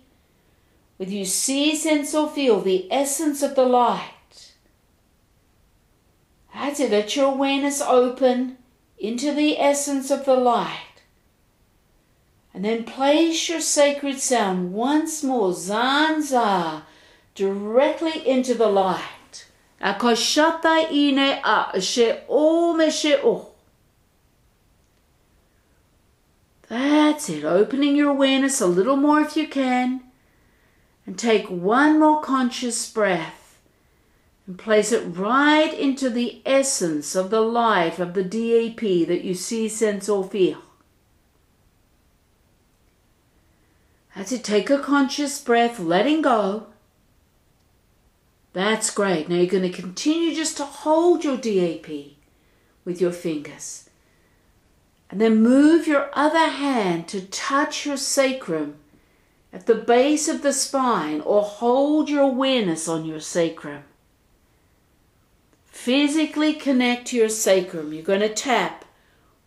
With 0.98 1.10
you 1.10 1.24
see, 1.24 1.76
sense, 1.76 2.12
or 2.14 2.28
feel 2.28 2.60
the 2.60 2.90
essence 2.90 3.42
of 3.42 3.54
the 3.54 3.64
light. 3.64 4.54
That's 6.52 6.80
it. 6.80 6.90
Let 6.90 7.14
your 7.14 7.32
awareness 7.32 7.80
open 7.80 8.58
into 8.98 9.32
the 9.32 9.60
essence 9.60 10.10
of 10.10 10.24
the 10.24 10.34
light. 10.34 10.74
And 12.52 12.64
then 12.64 12.82
place 12.82 13.48
your 13.48 13.60
sacred 13.60 14.18
sound 14.18 14.72
once 14.72 15.22
more, 15.22 15.52
Zanza, 15.52 16.82
directly 17.36 18.26
into 18.28 18.54
the 18.54 18.66
light. 18.66 19.46
A. 19.80 19.94
That's 26.68 27.28
it. 27.28 27.44
Opening 27.44 27.94
your 27.94 28.10
awareness 28.10 28.60
a 28.60 28.66
little 28.66 28.96
more 28.96 29.20
if 29.20 29.36
you 29.36 29.46
can. 29.46 30.07
And 31.08 31.18
take 31.18 31.48
one 31.48 31.98
more 31.98 32.20
conscious 32.20 32.92
breath 32.92 33.58
and 34.46 34.58
place 34.58 34.92
it 34.92 35.00
right 35.04 35.72
into 35.72 36.10
the 36.10 36.42
essence 36.44 37.16
of 37.16 37.30
the 37.30 37.40
life 37.40 37.98
of 37.98 38.12
the 38.12 38.22
DAP 38.22 38.80
that 39.08 39.24
you 39.24 39.32
see, 39.32 39.70
sense, 39.70 40.06
or 40.06 40.22
feel. 40.22 40.60
As 44.14 44.32
you 44.32 44.36
take 44.36 44.68
a 44.68 44.80
conscious 44.80 45.40
breath, 45.40 45.80
letting 45.80 46.20
go. 46.20 46.66
That's 48.52 48.90
great. 48.90 49.30
Now 49.30 49.36
you're 49.36 49.46
going 49.46 49.62
to 49.62 49.70
continue 49.70 50.34
just 50.34 50.58
to 50.58 50.66
hold 50.66 51.24
your 51.24 51.38
DAP 51.38 51.86
with 52.84 53.00
your 53.00 53.12
fingers. 53.12 53.88
And 55.08 55.22
then 55.22 55.40
move 55.40 55.86
your 55.86 56.10
other 56.12 56.50
hand 56.50 57.08
to 57.08 57.22
touch 57.22 57.86
your 57.86 57.96
sacrum 57.96 58.74
at 59.52 59.66
the 59.66 59.74
base 59.74 60.28
of 60.28 60.42
the 60.42 60.52
spine 60.52 61.20
or 61.20 61.42
hold 61.42 62.10
your 62.10 62.22
awareness 62.22 62.88
on 62.88 63.04
your 63.04 63.20
sacrum. 63.20 63.82
Physically 65.66 66.52
connect 66.54 67.08
to 67.08 67.16
your 67.16 67.28
sacrum. 67.28 67.92
You're 67.92 68.02
going 68.02 68.20
to 68.20 68.28
tap 68.28 68.84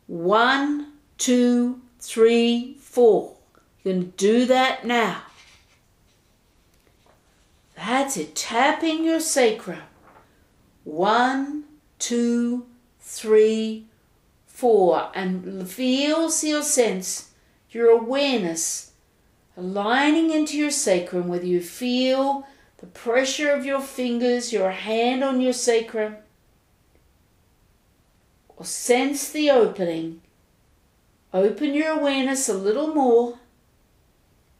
one, 0.08 0.94
two, 1.18 1.82
three, 2.00 2.76
four. 2.80 3.36
You're 3.84 3.94
going 3.94 4.12
to 4.12 4.18
do 4.18 4.46
that 4.46 4.86
now. 4.86 5.24
That's 7.76 8.18
it. 8.18 8.36
Tapping 8.36 9.04
your 9.04 9.20
sacrum. 9.20 9.82
One, 10.84 11.66
two, 12.00 12.66
three, 13.00 13.88
four, 14.48 15.12
and 15.14 15.70
feel, 15.70 16.30
see 16.30 16.56
or 16.56 16.64
sense 16.64 17.32
your 17.72 17.90
awareness 17.90 18.91
aligning 19.58 20.32
into 20.32 20.58
your 20.58 20.72
sacrum, 20.72 21.28
whether 21.28 21.46
you 21.46 21.62
feel 21.62 22.48
the 22.78 22.88
pressure 22.88 23.52
of 23.52 23.66
your 23.66 23.82
fingers, 23.82 24.52
your 24.52 24.72
hand 24.72 25.24
on 25.24 25.40
your 25.40 25.54
sacrum, 25.54 26.16
or 28.58 28.66
sense 28.66 29.30
the 29.30 29.50
opening. 29.52 30.22
Open 31.34 31.74
your 31.74 31.90
awareness 31.90 32.50
a 32.50 32.54
little 32.54 32.94
more 32.94 33.40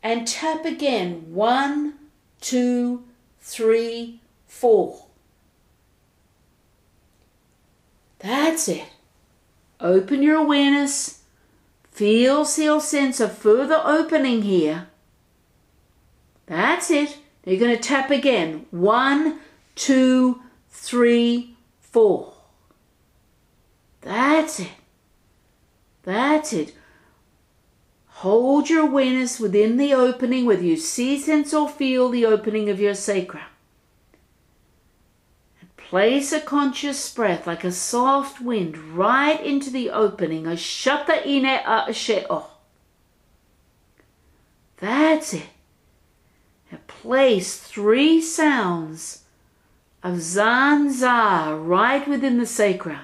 and 0.04 0.28
tap 0.28 0.66
again. 0.66 1.34
One, 1.34 1.96
two, 2.40 3.04
three, 3.40 4.22
four. 4.48 5.06
That's 8.20 8.68
it. 8.68 8.88
Open 9.80 10.22
your 10.22 10.38
awareness. 10.38 11.21
Feel, 11.92 12.46
feel, 12.46 12.80
sense 12.80 13.20
a 13.20 13.30
further 13.30 13.82
opening 13.84 14.42
here. 14.44 14.88
That's 16.46 16.90
it. 16.90 17.18
You're 17.46 17.60
going 17.60 17.76
to 17.76 17.82
tap 17.82 18.10
again. 18.10 18.66
One, 18.72 19.40
two, 19.76 20.42
three, 20.70 21.56
four. 21.80 22.34
That's 24.02 24.60
it. 24.62 24.72
That's 26.04 26.54
it. 26.54 26.74
Hold 28.08 28.70
your 28.70 28.88
awareness 28.88 29.40
within 29.40 29.78
the 29.78 29.94
opening, 29.94 30.46
whether 30.46 30.64
you 30.64 30.78
see, 30.78 31.20
sense, 31.20 31.54
or 31.54 31.68
feel 31.68 32.10
the 32.10 32.26
opening 32.26 32.70
of 32.70 32.80
your 32.80 32.96
sacrum. 32.96 33.44
Place 35.92 36.32
a 36.32 36.40
conscious 36.40 37.14
breath 37.14 37.46
like 37.46 37.66
a 37.66 37.72
soft 37.74 38.40
wind 38.40 38.78
right 38.96 39.44
into 39.46 39.70
the 39.70 39.90
opening. 39.90 40.48
A 40.48 40.52
shata 40.52 41.28
ine 41.28 41.60
she'o. 41.94 42.46
That's 44.78 45.34
it. 45.34 45.50
And 46.72 46.88
place 46.88 47.58
three 47.58 48.22
sounds 48.22 49.24
of 50.02 50.20
zanza 50.20 51.62
right 51.62 52.08
within 52.08 52.38
the 52.38 52.46
sacrum. 52.46 53.02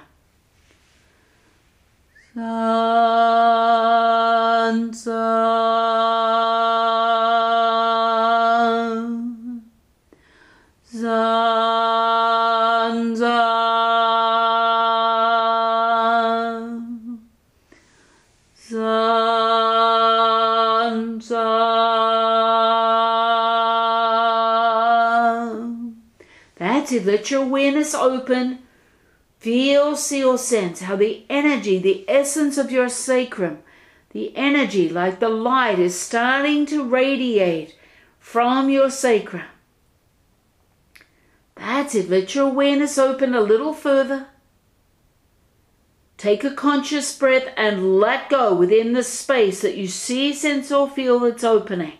Zanza. 2.34 3.08
Let 27.06 27.32
your 27.32 27.44
awareness 27.44 27.94
open. 27.94 28.60
Feel, 29.40 29.96
see, 29.96 30.24
or 30.24 30.38
sense 30.38 30.82
how 30.82 30.96
the 30.96 31.24
energy, 31.30 31.78
the 31.78 32.06
essence 32.10 32.58
of 32.58 32.72
your 32.72 32.90
sacrum, 32.90 33.60
the 34.12 34.36
energy 34.36 34.90
like 34.90 35.20
the 35.20 35.30
light 35.30 35.78
is 35.78 36.00
starting 36.00 36.66
to 36.68 36.84
radiate 36.84 37.76
from 38.20 38.70
your 38.70 38.90
sacrum. 38.90 39.44
That's 41.56 41.96
it. 41.96 42.10
Let 42.10 42.36
your 42.36 42.48
awareness 42.48 42.98
open 42.98 43.34
a 43.34 43.42
little 43.42 43.74
further. 43.74 44.28
Take 46.18 46.44
a 46.44 46.52
conscious 46.52 47.16
breath 47.16 47.54
and 47.56 48.00
let 48.00 48.30
go 48.30 48.56
within 48.56 48.94
the 48.94 49.04
space 49.04 49.62
that 49.62 49.78
you 49.78 49.88
see, 49.88 50.34
sense, 50.34 50.72
or 50.72 50.90
feel 50.90 51.20
that's 51.20 51.44
opening. 51.44 51.94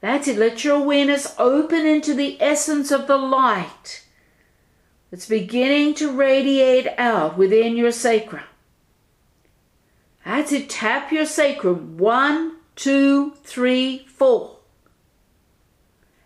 That's 0.00 0.28
it. 0.28 0.38
Let 0.38 0.64
your 0.64 0.76
awareness 0.76 1.34
open 1.38 1.86
into 1.86 2.14
the 2.14 2.40
essence 2.40 2.90
of 2.90 3.06
the 3.06 3.18
light 3.18 4.04
that's 5.10 5.26
beginning 5.26 5.94
to 5.94 6.10
radiate 6.10 6.88
out 6.96 7.36
within 7.36 7.76
your 7.76 7.92
sacrum. 7.92 8.44
That's 10.24 10.52
it. 10.52 10.70
Tap 10.70 11.12
your 11.12 11.26
sacrum. 11.26 11.98
One, 11.98 12.56
two, 12.76 13.32
three, 13.42 14.06
four. 14.06 14.58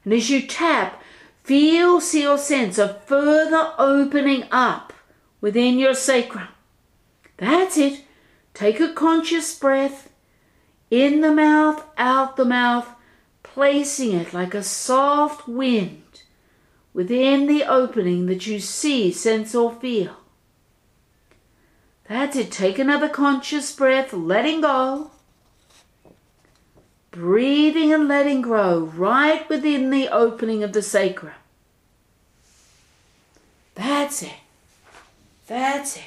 And 0.04 0.12
as 0.12 0.28
you 0.30 0.46
tap, 0.46 1.02
feel, 1.42 2.00
see, 2.00 2.26
or 2.26 2.38
sense 2.38 2.78
a 2.78 2.94
further 3.06 3.72
opening 3.78 4.44
up 4.50 4.92
within 5.40 5.78
your 5.78 5.94
sacrum. 5.94 6.48
That's 7.38 7.76
it. 7.76 8.04
Take 8.52 8.78
a 8.80 8.92
conscious 8.92 9.58
breath 9.58 10.10
In 10.90 11.22
the 11.22 11.32
mouth, 11.32 11.84
out 11.98 12.36
the 12.36 12.44
mouth, 12.44 12.88
placing 13.54 14.12
it 14.12 14.34
like 14.34 14.52
a 14.52 14.64
soft 14.64 15.46
wind 15.46 16.22
within 16.92 17.46
the 17.46 17.62
opening 17.62 18.26
that 18.26 18.48
you 18.48 18.58
see, 18.58 19.12
sense, 19.12 19.54
or 19.54 19.72
feel. 19.72 20.16
That's 22.08 22.34
it. 22.34 22.50
Take 22.50 22.80
another 22.80 23.08
conscious 23.08 23.70
breath, 23.70 24.12
letting 24.12 24.60
go. 24.60 25.12
Breathing 27.12 27.92
and 27.92 28.08
letting 28.08 28.42
grow 28.42 28.80
right 28.80 29.48
within 29.48 29.90
the 29.90 30.08
opening 30.08 30.64
of 30.64 30.72
the 30.72 30.82
sacrum. 30.82 31.34
That's 33.76 34.24
it. 34.24 34.34
That's 35.46 35.96
it. 35.96 36.02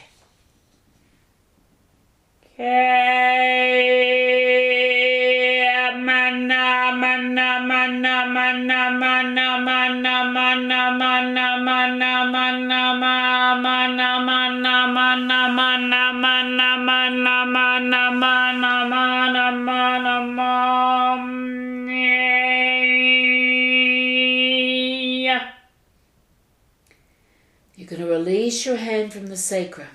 You're 27.76 27.88
going 27.88 28.02
to 28.02 28.08
release 28.08 28.66
your 28.66 28.78
hand 28.78 29.14
from 29.14 29.28
the 29.28 29.38
sacrum. 29.38 29.88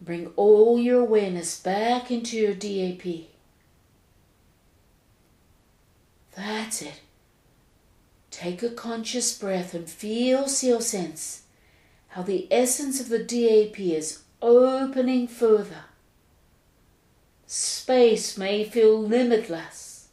Bring 0.00 0.28
all 0.36 0.78
your 0.78 1.00
awareness 1.00 1.58
back 1.58 2.10
into 2.10 2.36
your 2.36 2.54
DAP. 2.54 3.35
That's 6.36 6.82
it. 6.82 7.00
Take 8.30 8.62
a 8.62 8.68
conscious 8.68 9.36
breath 9.36 9.72
and 9.72 9.88
feel, 9.88 10.44
or 10.44 10.80
sense 10.80 11.42
how 12.08 12.22
the 12.22 12.46
essence 12.50 13.00
of 13.00 13.08
the 13.08 13.18
DAP 13.18 13.80
is 13.80 14.22
opening 14.40 15.28
further. 15.28 15.84
Space 17.46 18.36
may 18.36 18.64
feel 18.64 19.00
limitless. 19.00 20.08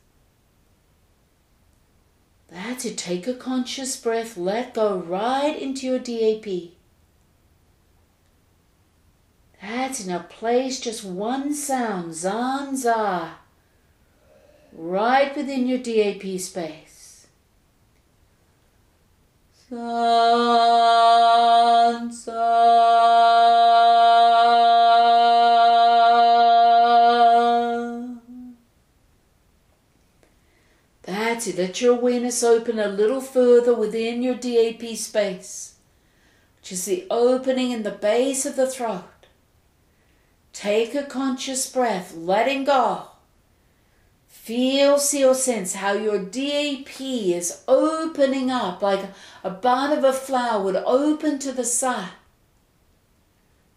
That's 2.50 2.86
it. 2.86 2.98
Take 2.98 3.28
a 3.28 3.34
conscious 3.34 3.96
breath, 3.98 4.38
let 4.38 4.74
go 4.74 4.98
right 4.98 5.60
into 5.60 5.88
your 5.88 6.00
DAP. 6.00 6.74
That's 9.62 10.06
in 10.06 10.14
a 10.14 10.20
place 10.20 10.80
just 10.80 11.04
one 11.04 11.54
sound, 11.54 12.14
zan 12.14 12.76
za, 12.76 13.36
right 14.76 15.36
within 15.36 15.68
your 15.68 15.78
DAP 15.78 16.40
space. 16.40 17.28
Zan 19.70 19.84
za. 22.12 22.74
That's 31.04 31.48
it. 31.48 31.58
Let 31.58 31.82
your 31.82 31.98
awareness 31.98 32.44
open 32.44 32.80
a 32.80 32.88
little 32.88 33.22
further 33.22 33.74
within 33.74 34.22
your 34.22 34.36
DAP 34.36 34.96
space, 34.96 35.76
which 36.58 36.72
is 36.72 36.86
the 36.86 37.06
opening 37.10 37.72
in 37.72 37.84
the 37.84 37.92
base 37.92 38.46
of 38.46 38.56
the 38.56 38.68
throat. 38.68 39.04
Take 40.54 40.94
a 40.96 41.04
conscious 41.04 41.70
breath, 41.70 42.16
letting 42.16 42.64
go. 42.64 43.13
Feel, 44.44 44.98
see, 45.00 45.24
or 45.24 45.36
sense 45.36 45.76
how 45.76 45.94
your 45.94 46.20
DAP 46.20 47.00
is 47.00 47.62
opening 47.66 48.52
up 48.52 48.82
like 48.82 49.06
a 49.42 49.50
bud 49.50 49.98
of 49.98 50.04
a 50.04 50.12
flower 50.12 50.62
would 50.62 50.76
open 50.76 51.40
to 51.40 51.54
the 51.54 51.64
sun. 51.64 52.10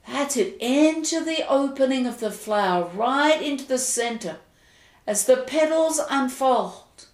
That's 0.09 0.37
it, 0.37 0.57
into 0.59 1.23
the 1.25 1.49
opening 1.49 2.05
of 2.05 2.19
the 2.19 2.33
flower, 2.33 2.89
right 2.89 3.41
into 3.41 3.65
the 3.65 3.79
center. 3.79 4.39
As 5.07 5.27
the 5.27 5.37
petals 5.37 6.01
unfold, 6.11 7.07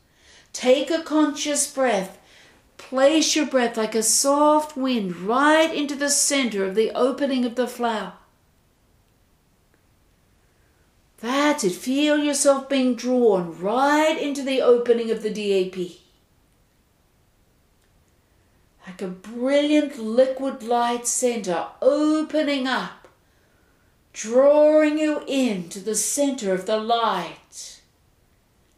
take 0.55 0.91
a 0.91 1.03
conscious 1.03 1.71
breath. 1.71 2.19
Place 2.79 3.37
your 3.37 3.45
breath 3.45 3.77
like 3.77 3.95
a 3.95 4.03
soft 4.03 4.79
wind 4.79 5.15
right 5.15 5.71
into 5.75 5.95
the 5.95 6.09
center 6.09 6.65
of 6.65 6.75
the 6.75 6.91
opening 6.93 7.45
of 7.45 7.57
the 7.57 7.69
flower. 7.69 8.15
That's 11.23 11.63
it. 11.63 11.73
Feel 11.73 12.19
yourself 12.19 12.69
being 12.69 12.97
drawn 12.97 13.57
right 13.61 14.19
into 14.21 14.43
the 14.43 14.61
opening 14.61 15.09
of 15.13 15.23
the 15.23 15.31
DAP. 15.31 15.77
Like 18.85 19.01
a 19.01 19.07
brilliant 19.07 20.01
liquid 20.01 20.65
light 20.65 21.07
center 21.07 21.69
opening 21.81 22.67
up, 22.67 23.07
drawing 24.13 24.99
you 24.99 25.23
into 25.29 25.79
the 25.79 25.95
center 25.95 26.53
of 26.53 26.67
the 26.67 26.79
light. 26.79 27.81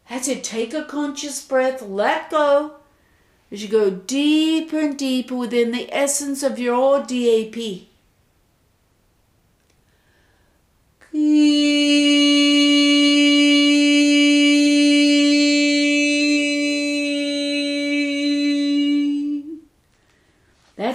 That's 0.07 0.27
it. 0.27 0.43
Take 0.43 0.75
a 0.75 0.85
conscious 0.85 1.43
breath, 1.43 1.81
let 1.81 2.29
go 2.29 2.75
as 3.51 3.63
you 3.63 3.69
go 3.69 3.89
deeper 3.89 4.79
and 4.79 4.95
deeper 4.95 5.35
within 5.35 5.71
the 5.71 5.91
essence 5.91 6.43
of 6.43 6.59
your 6.59 6.99
DAP. 6.99 7.87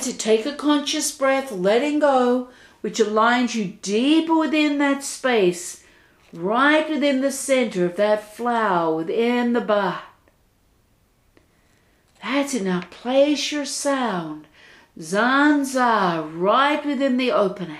It. 0.07 0.19
Take 0.19 0.47
a 0.47 0.55
conscious 0.55 1.13
breath, 1.13 1.53
letting 1.53 1.99
go, 1.99 2.49
which 2.81 2.99
aligns 2.99 3.55
you 3.55 3.77
deeper 3.83 4.35
within 4.35 4.79
that 4.79 5.05
space, 5.05 5.85
right 6.33 6.89
within 6.89 7.21
the 7.21 7.31
center 7.31 7.85
of 7.85 7.97
that 7.97 8.35
flower, 8.35 8.97
within 8.97 9.53
the 9.53 9.61
bud. 9.61 10.01
That's 12.23 12.55
it. 12.55 12.63
Now 12.63 12.83
place 12.91 13.53
your 13.53 13.67
sound, 13.67 14.47
zanza, 14.99 16.31
right 16.35 16.85
within 16.85 17.17
the 17.17 17.33
opening. 17.33 17.77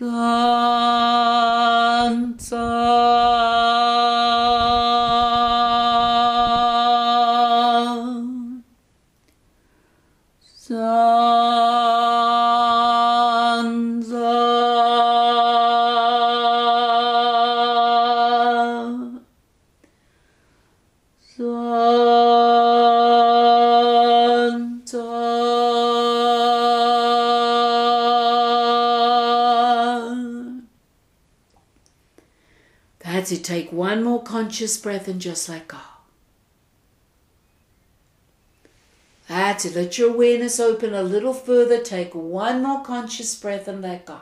Zanza. 0.00 1.06
It. 33.36 33.44
Take 33.44 33.72
one 33.72 34.02
more 34.02 34.22
conscious 34.22 34.76
breath 34.76 35.06
and 35.08 35.20
just 35.20 35.48
let 35.48 35.68
go. 35.68 35.78
That's 39.28 39.64
it. 39.64 39.74
Let 39.74 39.98
your 39.98 40.10
awareness 40.10 40.60
open 40.60 40.94
a 40.94 41.02
little 41.02 41.34
further. 41.34 41.80
Take 41.80 42.14
one 42.14 42.62
more 42.62 42.82
conscious 42.82 43.34
breath 43.34 43.68
and 43.68 43.82
let 43.82 44.06
go. 44.06 44.20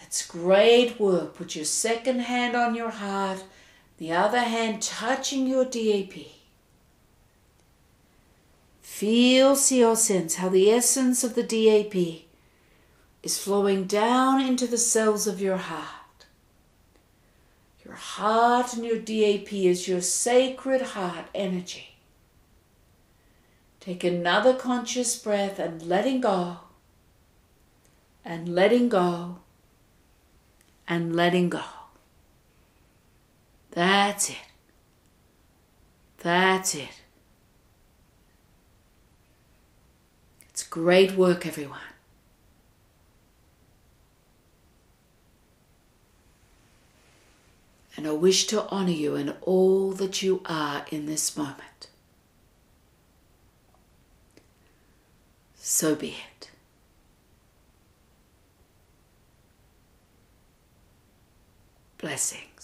That's 0.00 0.26
great 0.26 1.00
work. 1.00 1.34
Put 1.34 1.56
your 1.56 1.64
second 1.64 2.20
hand 2.20 2.54
on 2.54 2.74
your 2.74 2.90
heart, 2.90 3.44
the 3.98 4.12
other 4.12 4.40
hand 4.40 4.82
touching 4.82 5.46
your 5.46 5.64
DAP. 5.64 6.12
Feel, 8.82 9.56
see, 9.56 9.84
or 9.84 9.96
sense 9.96 10.36
how 10.36 10.48
the 10.48 10.70
essence 10.70 11.24
of 11.24 11.34
the 11.34 11.42
DAP 11.42 12.25
is 13.22 13.38
flowing 13.38 13.84
down 13.84 14.40
into 14.40 14.66
the 14.66 14.78
cells 14.78 15.26
of 15.26 15.40
your 15.40 15.56
heart. 15.56 16.26
Your 17.84 17.94
heart 17.94 18.74
and 18.74 18.84
your 18.84 18.98
DAP 18.98 19.52
is 19.52 19.86
your 19.86 20.00
sacred 20.00 20.82
heart 20.82 21.26
energy. 21.34 21.96
Take 23.78 24.02
another 24.02 24.52
conscious 24.52 25.16
breath 25.16 25.60
and 25.60 25.80
letting 25.82 26.20
go, 26.20 26.58
and 28.24 28.48
letting 28.48 28.88
go, 28.88 29.38
and 30.88 31.14
letting 31.14 31.48
go. 31.48 31.62
That's 33.70 34.30
it. 34.30 34.36
That's 36.18 36.74
it. 36.74 37.02
It's 40.48 40.64
great 40.64 41.12
work, 41.12 41.46
everyone. 41.46 41.85
And 47.96 48.06
I 48.06 48.12
wish 48.12 48.46
to 48.48 48.68
honour 48.68 48.90
you 48.90 49.14
in 49.14 49.30
all 49.40 49.92
that 49.92 50.22
you 50.22 50.42
are 50.44 50.84
in 50.90 51.06
this 51.06 51.36
moment. 51.36 51.88
So 55.56 55.94
be 55.94 56.16
it. 56.34 56.50
Blessings. 61.98 62.55